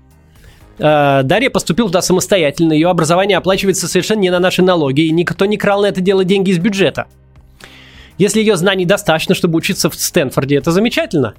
Э, 0.78 1.22
Дарья 1.24 1.50
поступила 1.50 1.90
туда 1.90 2.02
самостоятельно, 2.02 2.74
ее 2.74 2.90
образование 2.90 3.38
оплачивается 3.38 3.88
совершенно 3.88 4.20
не 4.20 4.30
на 4.30 4.40
наши 4.40 4.62
налоги, 4.62 5.02
и 5.02 5.12
никто 5.12 5.46
не 5.46 5.58
крал 5.58 5.82
на 5.82 5.88
это 5.88 6.02
дело 6.02 6.24
деньги 6.24 6.52
из 6.52 6.60
бюджета. 6.60 7.08
Если 8.18 8.40
ее 8.40 8.56
знаний 8.56 8.86
достаточно, 8.86 9.36
чтобы 9.36 9.58
учиться 9.58 9.90
в 9.90 9.96
Стэнфорде, 9.96 10.56
это 10.56 10.72
замечательно. 10.72 11.36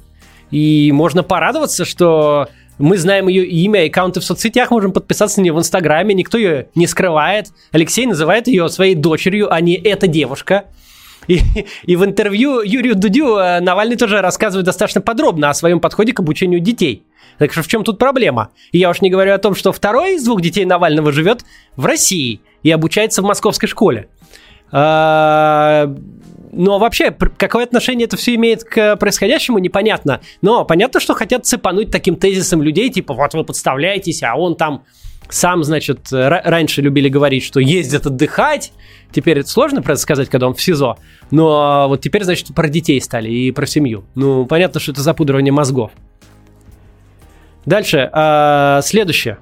И 0.50 0.92
можно 0.92 1.22
порадоваться, 1.22 1.84
что 1.84 2.48
мы 2.78 2.98
знаем 2.98 3.28
ее 3.28 3.46
имя, 3.46 3.86
аккаунты 3.86 4.20
в 4.20 4.24
соцсетях, 4.24 4.70
можем 4.70 4.92
подписаться 4.92 5.40
на 5.40 5.44
нее 5.44 5.52
в 5.52 5.58
Инстаграме, 5.58 6.14
никто 6.14 6.38
ее 6.38 6.68
не 6.74 6.86
скрывает. 6.86 7.48
Алексей 7.72 8.06
называет 8.06 8.48
ее 8.48 8.68
своей 8.68 8.94
дочерью, 8.94 9.52
а 9.52 9.60
не 9.60 9.74
эта 9.74 10.06
девушка. 10.06 10.64
И, 11.26 11.40
и 11.84 11.96
в 11.96 12.04
интервью 12.04 12.60
Юрию 12.60 12.94
Дудю 12.94 13.36
э, 13.36 13.60
Навальный 13.60 13.96
тоже 13.96 14.20
рассказывает 14.20 14.66
достаточно 14.66 15.00
подробно 15.00 15.50
о 15.50 15.54
своем 15.54 15.80
подходе 15.80 16.12
к 16.12 16.20
обучению 16.20 16.60
детей. 16.60 17.04
Так 17.38 17.52
что 17.52 17.62
в 17.62 17.68
чем 17.68 17.84
тут 17.84 17.98
проблема? 17.98 18.50
И 18.72 18.78
я 18.78 18.90
уж 18.90 19.00
не 19.00 19.10
говорю 19.10 19.34
о 19.34 19.38
том, 19.38 19.54
что 19.54 19.72
второй 19.72 20.14
из 20.14 20.24
двух 20.24 20.40
детей 20.40 20.64
Навального 20.64 21.12
живет 21.12 21.44
в 21.76 21.84
России 21.84 22.40
и 22.62 22.70
обучается 22.70 23.22
в 23.22 23.24
московской 23.24 23.68
школе. 23.68 24.08
А, 24.72 25.94
но 26.56 26.78
вообще, 26.78 27.10
какое 27.10 27.64
отношение 27.64 28.06
это 28.06 28.16
все 28.16 28.34
имеет 28.34 28.64
к 28.64 28.96
происходящему, 28.96 29.58
непонятно. 29.58 30.20
Но 30.42 30.64
понятно, 30.64 31.00
что 31.00 31.14
хотят 31.14 31.46
цепануть 31.46 31.90
таким 31.90 32.16
тезисом 32.16 32.62
людей, 32.62 32.90
типа, 32.90 33.14
вот 33.14 33.34
вы 33.34 33.44
подставляетесь, 33.44 34.22
а 34.22 34.34
он 34.34 34.56
там 34.56 34.84
сам, 35.28 35.64
значит, 35.64 36.08
раньше 36.10 36.82
любили 36.82 37.08
говорить, 37.08 37.44
что 37.44 37.60
ездит 37.60 38.06
отдыхать. 38.06 38.72
Теперь 39.12 39.40
это 39.40 39.48
сложно 39.48 39.80
это 39.80 39.96
сказать, 39.96 40.28
когда 40.28 40.46
он 40.46 40.54
в 40.54 40.62
СИЗО. 40.62 40.96
Но 41.30 41.86
вот 41.88 42.00
теперь, 42.00 42.24
значит, 42.24 42.54
про 42.54 42.68
детей 42.68 43.00
стали 43.00 43.30
и 43.30 43.50
про 43.50 43.66
семью. 43.66 44.04
Ну, 44.14 44.46
понятно, 44.46 44.80
что 44.80 44.92
это 44.92 45.02
запудривание 45.02 45.52
мозгов. 45.52 45.90
Дальше. 47.64 48.08
А, 48.12 48.80
следующее. 48.82 49.38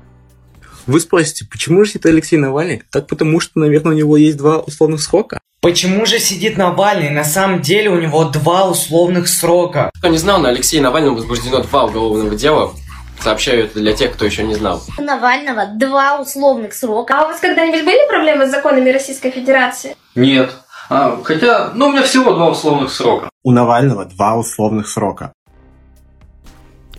Вы 0.87 1.01
спросите, 1.01 1.47
почему 1.51 1.85
же 1.85 1.93
сидит 1.93 2.07
Алексей 2.07 2.37
Навальный? 2.37 2.83
Так 2.91 3.07
потому 3.07 3.41
что, 3.41 3.59
наверное, 3.59 3.93
у 3.93 3.97
него 3.97 4.17
есть 4.17 4.37
два 4.37 4.59
условных 4.61 5.01
срока. 5.03 5.41
Почему 5.65 6.05
же 6.05 6.19
сидит 6.19 6.59
Навальный? 6.59 7.09
На 7.09 7.25
самом 7.25 7.63
деле 7.63 7.89
у 7.89 7.99
него 7.99 8.25
два 8.25 8.69
условных 8.69 9.29
срока. 9.29 9.91
Кто 9.99 10.09
не 10.09 10.19
знал, 10.19 10.39
на 10.39 10.51
Алексея 10.51 10.83
Навального 10.83 11.15
возбуждено 11.15 11.63
два 11.63 11.85
уголовных 11.85 12.37
дела. 12.37 12.73
Сообщаю 13.19 13.65
это 13.65 13.79
для 13.79 13.95
тех, 13.95 14.13
кто 14.13 14.27
еще 14.27 14.45
не 14.45 14.57
знал. 14.57 14.83
У 14.99 15.01
Навального 15.01 15.65
два 15.65 16.21
условных 16.21 16.75
срока. 16.75 17.19
А 17.19 17.25
у 17.25 17.29
вас 17.29 17.41
когда-нибудь 17.41 17.83
были 17.83 18.07
проблемы 18.11 18.47
с 18.47 18.51
законами 18.51 18.91
Российской 18.91 19.31
Федерации? 19.31 19.97
Нет. 20.15 20.51
А, 20.91 21.19
хотя, 21.25 21.71
ну, 21.73 21.87
у 21.87 21.93
меня 21.93 22.03
всего 22.03 22.35
два 22.35 22.51
условных 22.51 22.93
срока. 22.93 23.31
У 23.43 23.51
Навального 23.51 24.05
два 24.05 24.37
условных 24.37 24.87
срока. 24.87 25.33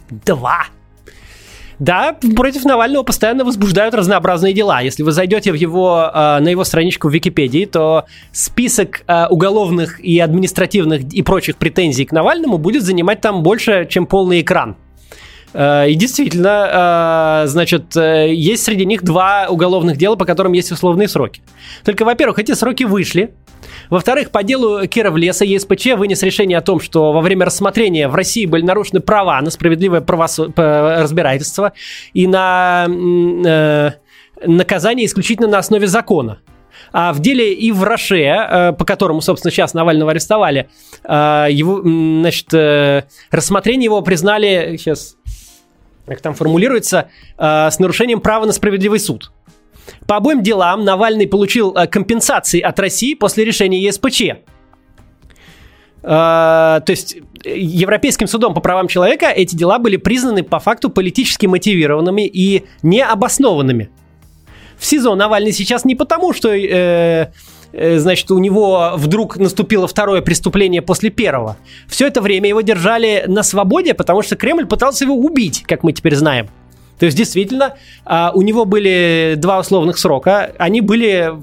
Два? 0.09 0.65
Да, 1.79 2.15
против 2.35 2.63
Навального 2.63 3.03
постоянно 3.03 3.43
возбуждают 3.43 3.93
разнообразные 3.93 4.53
дела. 4.53 4.81
Если 4.81 5.03
вы 5.03 5.11
зайдете 5.11 5.51
в 5.51 5.55
его, 5.55 6.09
э, 6.13 6.39
на 6.39 6.47
его 6.47 6.63
страничку 6.63 7.09
в 7.09 7.13
Википедии, 7.13 7.65
то 7.65 8.05
список 8.31 9.03
э, 9.07 9.27
уголовных 9.27 9.99
и 9.99 10.19
административных 10.19 11.01
и 11.13 11.21
прочих 11.21 11.57
претензий 11.57 12.05
к 12.05 12.11
Навальному 12.11 12.57
будет 12.57 12.83
занимать 12.83 13.21
там 13.21 13.43
больше, 13.43 13.87
чем 13.89 14.05
полный 14.05 14.41
экран. 14.41 14.77
Э, 15.53 15.89
и 15.89 15.95
действительно, 15.95 17.43
значит, 17.47 17.95
есть 17.95 18.63
среди 18.63 18.85
них 18.85 19.03
два 19.03 19.47
уголовных 19.49 19.97
дела, 19.97 20.15
по 20.15 20.25
которым 20.25 20.53
есть 20.53 20.71
условные 20.71 21.07
сроки. 21.07 21.41
Только, 21.83 22.05
во-первых, 22.05 22.39
эти 22.39 22.53
сроки 22.53 22.83
вышли, 22.83 23.33
во-вторых, 23.89 24.31
по 24.31 24.43
делу 24.43 24.85
Киров 24.87 25.15
Леса 25.15 25.45
ЕСПЧ 25.45 25.95
вынес 25.97 26.23
решение 26.23 26.57
о 26.57 26.61
том, 26.61 26.79
что 26.79 27.11
во 27.11 27.21
время 27.21 27.45
рассмотрения 27.45 28.07
в 28.07 28.15
России 28.15 28.45
были 28.45 28.63
нарушены 28.63 28.99
права 28.99 29.39
на 29.41 29.49
справедливое 29.49 30.01
правосу... 30.01 30.51
разбирательство 30.55 31.73
и 32.13 32.27
на 32.27 32.87
э, 32.87 33.91
наказание 34.45 35.05
исключительно 35.05 35.47
на 35.47 35.59
основе 35.59 35.87
закона. 35.87 36.39
А 36.91 37.13
в 37.13 37.19
деле 37.19 37.53
и 37.53 37.71
в 37.71 37.83
Роше, 37.83 38.23
э, 38.23 38.73
по 38.73 38.85
которому, 38.85 39.21
собственно, 39.21 39.51
сейчас 39.51 39.73
Навального 39.73 40.11
арестовали, 40.11 40.69
э, 41.03 41.47
его, 41.51 41.81
значит, 41.81 42.53
э, 42.53 43.03
рассмотрение 43.31 43.85
его 43.85 44.01
признали, 44.01 44.77
сейчас, 44.77 45.17
как 46.05 46.21
там 46.21 46.35
формулируется, 46.35 47.09
с 47.37 47.79
нарушением 47.79 48.21
права 48.21 48.45
на 48.45 48.53
справедливый 48.53 48.99
суд. 48.99 49.31
По 50.07 50.17
обоим 50.17 50.43
делам 50.43 50.83
Навальный 50.83 51.27
получил 51.27 51.75
э, 51.75 51.87
компенсации 51.87 52.59
от 52.59 52.79
России 52.79 53.13
после 53.13 53.45
решения 53.45 53.81
ЕСПЧ. 53.81 54.21
Uh, 56.01 56.81
то 56.81 56.91
есть 56.91 57.17
Европейским 57.43 58.27
судом 58.27 58.53
по 58.53 58.61
правам 58.61 58.87
человека 58.87 59.25
эти 59.25 59.55
дела 59.55 59.79
были 59.79 59.97
признаны 59.97 60.43
по 60.43 60.59
факту 60.59 60.91
политически 60.91 61.47
мотивированными 61.47 62.27
и 62.27 62.65
необоснованными. 62.83 63.89
В 64.77 64.85
СИЗО 64.85 65.15
Навальный 65.15 65.51
сейчас 65.51 65.85
не 65.85 65.95
потому, 65.95 66.33
что 66.33 66.49
э, 66.49 67.31
э, 67.71 67.97
значит, 67.97 68.29
у 68.29 68.37
него 68.37 68.93
вдруг 68.95 69.37
наступило 69.37 69.87
второе 69.87 70.21
преступление 70.21 70.81
после 70.81 71.09
первого. 71.09 71.57
Все 71.87 72.07
это 72.07 72.21
время 72.21 72.49
его 72.49 72.61
держали 72.61 73.23
на 73.27 73.41
свободе, 73.41 73.93
потому 73.93 74.21
что 74.21 74.35
Кремль 74.35 74.65
пытался 74.65 75.05
его 75.05 75.15
убить, 75.15 75.63
как 75.67 75.83
мы 75.83 75.93
теперь 75.93 76.15
знаем. 76.15 76.49
То 76.99 77.05
есть, 77.05 77.17
действительно, 77.17 77.75
а, 78.05 78.31
у 78.33 78.41
него 78.41 78.65
были 78.65 79.35
два 79.37 79.59
условных 79.59 79.97
срока. 79.97 80.53
Они 80.57 80.81
были 80.81 81.33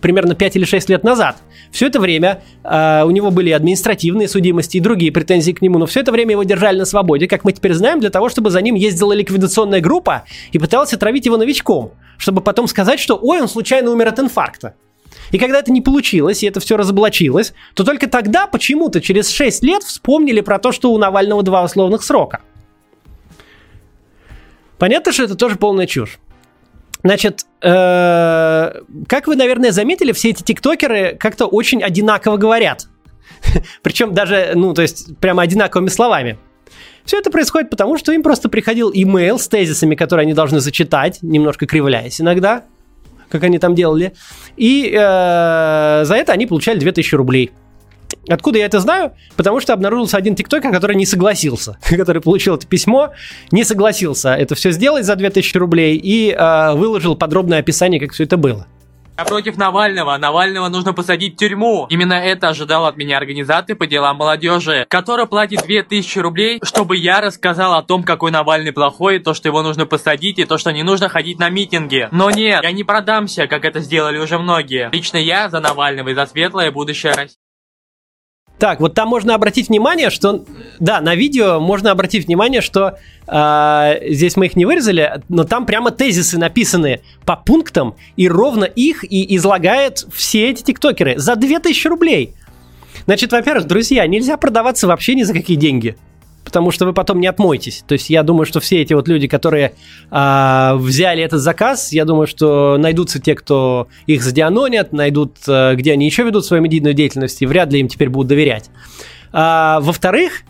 примерно 0.00 0.34
5 0.34 0.56
или 0.56 0.64
6 0.64 0.88
лет 0.90 1.04
назад. 1.04 1.38
Все 1.72 1.88
это 1.88 2.00
время 2.00 2.42
а, 2.62 3.04
у 3.04 3.10
него 3.10 3.30
были 3.30 3.50
административные 3.50 4.28
судимости 4.28 4.76
и 4.76 4.80
другие 4.80 5.10
претензии 5.10 5.52
к 5.52 5.62
нему, 5.62 5.78
но 5.78 5.86
все 5.86 6.00
это 6.00 6.12
время 6.12 6.32
его 6.32 6.44
держали 6.44 6.78
на 6.78 6.84
свободе, 6.84 7.26
как 7.26 7.44
мы 7.44 7.52
теперь 7.52 7.74
знаем, 7.74 8.00
для 8.00 8.10
того, 8.10 8.28
чтобы 8.28 8.50
за 8.50 8.60
ним 8.60 8.74
ездила 8.74 9.12
ликвидационная 9.12 9.80
группа 9.80 10.24
и 10.52 10.58
пыталась 10.58 10.92
отравить 10.94 11.26
его 11.26 11.36
новичком, 11.36 11.92
чтобы 12.16 12.40
потом 12.40 12.68
сказать, 12.68 13.00
что 13.00 13.18
«Ой, 13.20 13.40
он 13.40 13.48
случайно 13.48 13.90
умер 13.90 14.08
от 14.08 14.20
инфаркта». 14.20 14.74
И 15.30 15.38
когда 15.38 15.58
это 15.58 15.72
не 15.72 15.80
получилось, 15.80 16.42
и 16.42 16.46
это 16.46 16.60
все 16.60 16.76
разоблачилось, 16.76 17.52
то 17.74 17.84
только 17.84 18.08
тогда 18.08 18.46
почему-то 18.46 19.00
через 19.00 19.30
6 19.30 19.62
лет 19.62 19.82
вспомнили 19.82 20.40
про 20.40 20.58
то, 20.58 20.72
что 20.72 20.92
у 20.92 20.98
Навального 20.98 21.42
два 21.42 21.64
условных 21.64 22.02
срока. 22.02 22.40
Понятно, 24.78 25.12
что 25.12 25.24
это 25.24 25.34
тоже 25.34 25.56
полная 25.56 25.86
чушь. 25.86 26.18
Значит, 27.02 27.46
э, 27.62 28.72
как 29.08 29.26
вы, 29.26 29.36
наверное, 29.36 29.70
заметили, 29.70 30.12
все 30.12 30.30
эти 30.30 30.42
тиктокеры 30.42 31.16
как-то 31.18 31.46
очень 31.46 31.82
одинаково 31.82 32.36
говорят. 32.36 32.86
Причем 33.82 34.14
даже, 34.14 34.52
ну, 34.54 34.74
то 34.74 34.82
есть, 34.82 35.16
прямо 35.18 35.42
одинаковыми 35.42 35.88
словами. 35.88 36.38
Все 37.04 37.18
это 37.18 37.30
происходит 37.30 37.70
потому, 37.70 37.96
что 37.96 38.12
им 38.12 38.22
просто 38.22 38.48
приходил 38.48 38.90
имейл 38.92 39.38
с 39.38 39.48
тезисами, 39.48 39.94
которые 39.94 40.24
они 40.24 40.34
должны 40.34 40.60
зачитать, 40.60 41.20
немножко 41.22 41.66
кривляясь 41.66 42.20
иногда, 42.20 42.64
как 43.30 43.44
они 43.44 43.58
там 43.58 43.74
делали. 43.74 44.12
И 44.56 44.92
э, 44.92 46.02
за 46.04 46.14
это 46.14 46.32
они 46.32 46.46
получали 46.46 46.78
2000 46.78 47.14
рублей. 47.14 47.52
Откуда 48.28 48.58
я 48.58 48.66
это 48.66 48.80
знаю? 48.80 49.12
Потому 49.36 49.60
что 49.60 49.72
обнаружился 49.72 50.16
один 50.16 50.34
тиктокер, 50.34 50.70
который 50.70 50.96
не 50.96 51.06
согласился, 51.06 51.78
который 51.88 52.22
получил 52.22 52.56
это 52.56 52.66
письмо, 52.66 53.12
не 53.50 53.64
согласился 53.64 54.34
это 54.34 54.54
все 54.54 54.70
сделать 54.70 55.04
за 55.04 55.16
2000 55.16 55.56
рублей 55.56 55.96
и 55.96 56.30
э, 56.30 56.74
выложил 56.74 57.16
подробное 57.16 57.58
описание, 57.58 58.00
как 58.00 58.12
все 58.12 58.24
это 58.24 58.36
было. 58.36 58.66
Я 59.18 59.24
против 59.24 59.56
Навального. 59.56 60.16
Навального 60.16 60.68
нужно 60.68 60.92
посадить 60.92 61.34
в 61.34 61.38
тюрьму. 61.38 61.88
Именно 61.90 62.14
это 62.14 62.50
ожидал 62.50 62.86
от 62.86 62.96
меня 62.96 63.16
организатор 63.16 63.74
по 63.74 63.88
делам 63.88 64.16
молодежи, 64.16 64.86
который 64.88 65.26
платит 65.26 65.62
2000 65.62 66.18
рублей, 66.20 66.60
чтобы 66.62 66.96
я 66.96 67.20
рассказал 67.20 67.74
о 67.74 67.82
том, 67.82 68.04
какой 68.04 68.30
Навальный 68.30 68.72
плохой, 68.72 69.18
то, 69.18 69.34
что 69.34 69.48
его 69.48 69.62
нужно 69.62 69.86
посадить, 69.86 70.38
и 70.38 70.44
то, 70.44 70.56
что 70.56 70.70
не 70.70 70.84
нужно 70.84 71.08
ходить 71.08 71.40
на 71.40 71.50
митинги. 71.50 72.08
Но 72.12 72.30
нет, 72.30 72.62
я 72.62 72.70
не 72.70 72.84
продамся, 72.84 73.48
как 73.48 73.64
это 73.64 73.80
сделали 73.80 74.18
уже 74.18 74.38
многие. 74.38 74.88
Лично 74.92 75.16
я 75.16 75.50
за 75.50 75.58
Навального 75.58 76.10
и 76.10 76.14
за 76.14 76.24
светлое 76.26 76.70
будущее 76.70 77.12
России. 77.12 77.38
Так, 78.58 78.80
вот 78.80 78.94
там 78.94 79.08
можно 79.08 79.34
обратить 79.34 79.68
внимание, 79.68 80.10
что... 80.10 80.44
Да, 80.80 81.00
на 81.00 81.14
видео 81.14 81.60
можно 81.60 81.92
обратить 81.92 82.26
внимание, 82.26 82.60
что 82.60 82.98
э, 83.28 83.98
здесь 84.08 84.36
мы 84.36 84.46
их 84.46 84.56
не 84.56 84.66
вырезали, 84.66 85.22
но 85.28 85.44
там 85.44 85.64
прямо 85.64 85.92
тезисы 85.92 86.38
написаны 86.38 87.00
по 87.24 87.36
пунктам, 87.36 87.94
и 88.16 88.28
ровно 88.28 88.64
их 88.64 89.04
и 89.04 89.36
излагает 89.36 90.04
все 90.12 90.50
эти 90.50 90.62
тиктокеры 90.62 91.18
за 91.18 91.36
2000 91.36 91.86
рублей. 91.86 92.34
Значит, 93.06 93.30
во-первых, 93.30 93.66
друзья, 93.66 94.06
нельзя 94.06 94.36
продаваться 94.36 94.88
вообще 94.88 95.14
ни 95.14 95.22
за 95.22 95.34
какие 95.34 95.56
деньги. 95.56 95.96
Потому 96.48 96.70
что 96.70 96.86
вы 96.86 96.94
потом 96.94 97.20
не 97.20 97.26
отмоетесь. 97.26 97.84
То 97.86 97.92
есть 97.92 98.08
я 98.08 98.22
думаю, 98.22 98.46
что 98.46 98.58
все 98.58 98.80
эти 98.80 98.94
вот 98.94 99.06
люди, 99.06 99.28
которые 99.28 99.74
а, 100.10 100.76
взяли 100.76 101.22
этот 101.22 101.42
заказ, 101.42 101.92
я 101.92 102.06
думаю, 102.06 102.26
что 102.26 102.78
найдутся 102.78 103.20
те, 103.20 103.34
кто 103.34 103.88
их 104.06 104.22
задианонят, 104.22 104.94
найдут, 104.94 105.36
а, 105.46 105.74
где 105.74 105.92
они 105.92 106.06
еще 106.06 106.22
ведут 106.22 106.46
свою 106.46 106.62
медийную 106.62 106.94
деятельность, 106.94 107.42
и 107.42 107.46
вряд 107.46 107.70
ли 107.70 107.80
им 107.80 107.88
теперь 107.88 108.08
будут 108.08 108.28
доверять. 108.28 108.70
А, 109.30 109.80
во-вторых, 109.80 110.40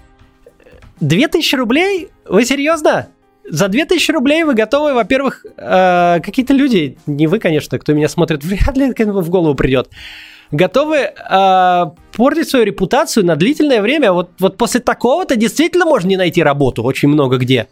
2000 1.00 1.56
рублей? 1.56 2.10
Вы 2.28 2.44
серьезно? 2.44 3.08
За 3.50 3.66
2000 3.66 4.12
рублей 4.12 4.44
вы 4.44 4.54
готовы, 4.54 4.94
во-первых, 4.94 5.44
э, 5.56 6.20
какие-то 6.22 6.52
люди, 6.52 6.96
не 7.06 7.26
вы, 7.26 7.40
конечно, 7.40 7.76
кто 7.80 7.92
меня 7.92 8.08
смотрит, 8.08 8.44
вряд 8.44 8.76
ли 8.76 8.92
в 8.96 9.30
голову 9.30 9.56
придет, 9.56 9.88
готовы 10.52 10.98
э, 10.98 11.84
портить 12.18 12.48
свою 12.48 12.64
репутацию 12.64 13.24
на 13.24 13.36
длительное 13.36 13.80
время. 13.80 14.12
Вот, 14.12 14.30
вот 14.40 14.56
после 14.56 14.80
такого-то 14.80 15.36
действительно 15.36 15.84
можно 15.84 16.08
не 16.08 16.16
найти 16.16 16.42
работу 16.42 16.82
очень 16.82 17.08
много 17.08 17.38
где. 17.38 17.68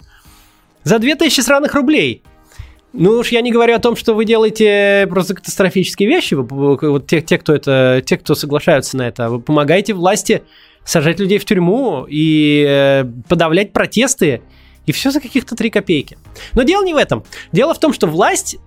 За 0.84 1.00
2000 1.00 1.40
сраных 1.40 1.74
рублей. 1.74 2.22
Ну 2.92 3.18
уж 3.18 3.30
я 3.30 3.40
не 3.40 3.50
говорю 3.50 3.74
о 3.74 3.80
том, 3.80 3.96
что 3.96 4.14
вы 4.14 4.24
делаете 4.24 5.08
просто 5.10 5.34
катастрофические 5.34 6.08
вещи. 6.08 6.34
Вы, 6.34 6.76
вот 6.80 7.08
те, 7.08 7.20
те, 7.22 7.38
кто 7.38 7.56
это, 7.56 8.00
те, 8.06 8.16
кто 8.16 8.36
соглашаются 8.36 8.96
на 8.96 9.08
это, 9.08 9.30
вы 9.30 9.40
помогаете 9.40 9.94
власти 9.94 10.44
сажать 10.84 11.18
людей 11.18 11.38
в 11.38 11.44
тюрьму 11.44 12.06
и 12.08 12.64
э, 12.68 13.04
подавлять 13.28 13.72
протесты. 13.72 14.42
И 14.86 14.92
все 14.92 15.10
за 15.10 15.20
каких-то 15.20 15.56
3 15.56 15.70
копейки. 15.70 16.18
Но 16.54 16.62
дело 16.62 16.84
не 16.84 16.94
в 16.94 16.98
этом. 16.98 17.24
Дело 17.50 17.74
в 17.74 17.80
том, 17.80 17.92
что 17.92 18.06
власть 18.06 18.58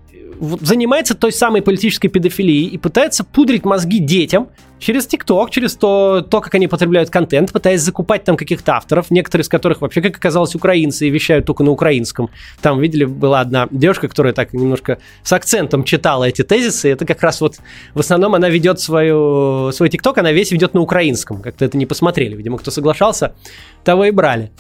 занимается 0.60 1.16
той 1.16 1.32
самой 1.32 1.62
политической 1.62 2.10
педофилией 2.10 2.68
и 2.68 2.78
пытается 2.78 3.24
пудрить 3.24 3.64
мозги 3.64 4.00
детям 4.00 4.50
через 4.80 5.06
ТикТок, 5.06 5.52
через 5.52 5.76
то, 5.76 6.22
то, 6.22 6.42
как 6.42 6.56
они 6.56 6.68
потребляют 6.68 7.10
контент, 7.10 7.52
пытаясь 7.52 7.82
закупать 7.82 8.24
там 8.24 8.38
каких-то 8.38 8.76
авторов, 8.76 9.12
некоторые 9.12 9.44
из 9.44 9.50
которых 9.50 9.82
вообще, 9.82 10.02
как 10.02 10.18
оказалось, 10.18 10.56
украинцы 10.56 11.08
и 11.08 11.10
вещают 11.10 11.46
только 11.46 11.64
на 11.64 11.72
украинском. 11.72 12.30
Там, 12.62 12.80
видели, 12.80 13.06
была 13.06 13.42
одна 13.42 13.68
девушка, 13.72 14.08
которая 14.08 14.34
так 14.34 14.54
немножко 14.54 14.98
с 15.24 15.34
акцентом 15.34 15.84
читала 15.84 16.24
эти 16.24 16.44
тезисы, 16.44 16.90
это 16.90 17.06
как 17.06 17.22
раз 17.22 17.42
вот 17.42 17.58
в 17.94 18.00
основном 18.00 18.36
она 18.36 18.50
ведет 18.50 18.80
свою, 18.80 19.72
свой 19.72 19.90
ТикТок, 19.90 20.18
она 20.18 20.32
весь 20.32 20.52
ведет 20.52 20.74
на 20.74 20.82
украинском. 20.82 21.42
Как-то 21.42 21.66
это 21.66 21.78
не 21.78 21.86
посмотрели. 21.86 22.36
Видимо, 22.36 22.58
кто 22.58 22.72
соглашался, 22.72 23.36
того 23.84 24.06
и 24.06 24.12
брали. 24.12 24.52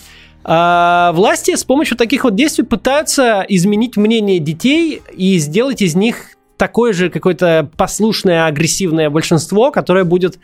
А 0.43 1.11
власти 1.13 1.55
с 1.55 1.63
помощью 1.63 1.97
таких 1.97 2.23
вот 2.23 2.35
действий 2.35 2.63
пытаются 2.63 3.45
изменить 3.47 3.97
мнение 3.97 4.39
детей 4.39 5.01
и 5.13 5.37
сделать 5.37 5.81
из 5.81 5.95
них 5.95 6.37
такое 6.59 6.91
же 6.93 7.09
какое-то 7.09 7.71
послушное, 7.77 8.45
агрессивное 8.45 9.09
большинство, 9.09 9.71
которое 9.71 10.03
будет 10.03 10.37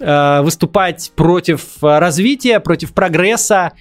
э, 0.00 0.40
выступать 0.42 1.12
против 1.14 1.62
развития, 1.80 2.58
против 2.58 2.92
прогресса 2.92 3.72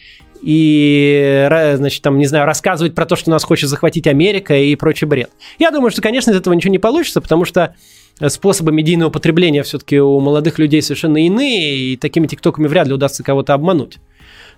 и, 0.43 1.47
значит, 1.75 2.01
там, 2.03 2.17
не 2.17 2.27
знаю, 2.27 2.45
рассказывать 2.45 2.95
про 2.95 3.05
то, 3.05 3.15
что 3.15 3.31
нас 3.31 3.43
хочет 3.43 3.69
захватить 3.69 4.07
Америка 4.07 4.55
и 4.55 4.75
прочий 4.75 5.05
бред. 5.05 5.31
Я 5.59 5.71
думаю, 5.71 5.91
что, 5.91 6.01
конечно, 6.01 6.31
из 6.31 6.37
этого 6.37 6.53
ничего 6.53 6.71
не 6.71 6.79
получится, 6.79 7.19
потому 7.19 7.45
что 7.45 7.75
способы 8.27 8.71
медийного 8.71 9.09
потребления 9.09 9.63
все-таки 9.63 9.99
у 9.99 10.19
молодых 10.19 10.59
людей 10.59 10.81
совершенно 10.81 11.25
иные, 11.25 11.77
и 11.77 11.97
такими 11.97 12.27
тиктоками 12.27 12.67
вряд 12.67 12.87
ли 12.87 12.93
удастся 12.93 13.23
кого-то 13.23 13.53
обмануть. 13.53 13.97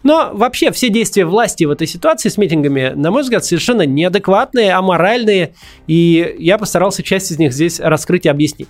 Но 0.04 0.32
вообще 0.34 0.72
все 0.72 0.90
действия 0.90 1.26
власти 1.26 1.64
в 1.64 1.72
этой 1.72 1.88
ситуации 1.88 2.30
с 2.30 2.38
митингами, 2.38 2.92
на 2.96 3.10
мой 3.10 3.24
взгляд, 3.24 3.46
совершенно 3.46 3.86
неадекватные, 3.86 4.74
аморальные, 4.74 5.56
и 5.88 6.36
я 6.40 6.58
постарался 6.58 7.04
часть 7.04 7.32
из 7.32 7.40
них 7.40 7.54
здесь 7.54 7.80
раскрыть 7.80 8.26
и 8.26 8.30
объяснить. 8.30 8.70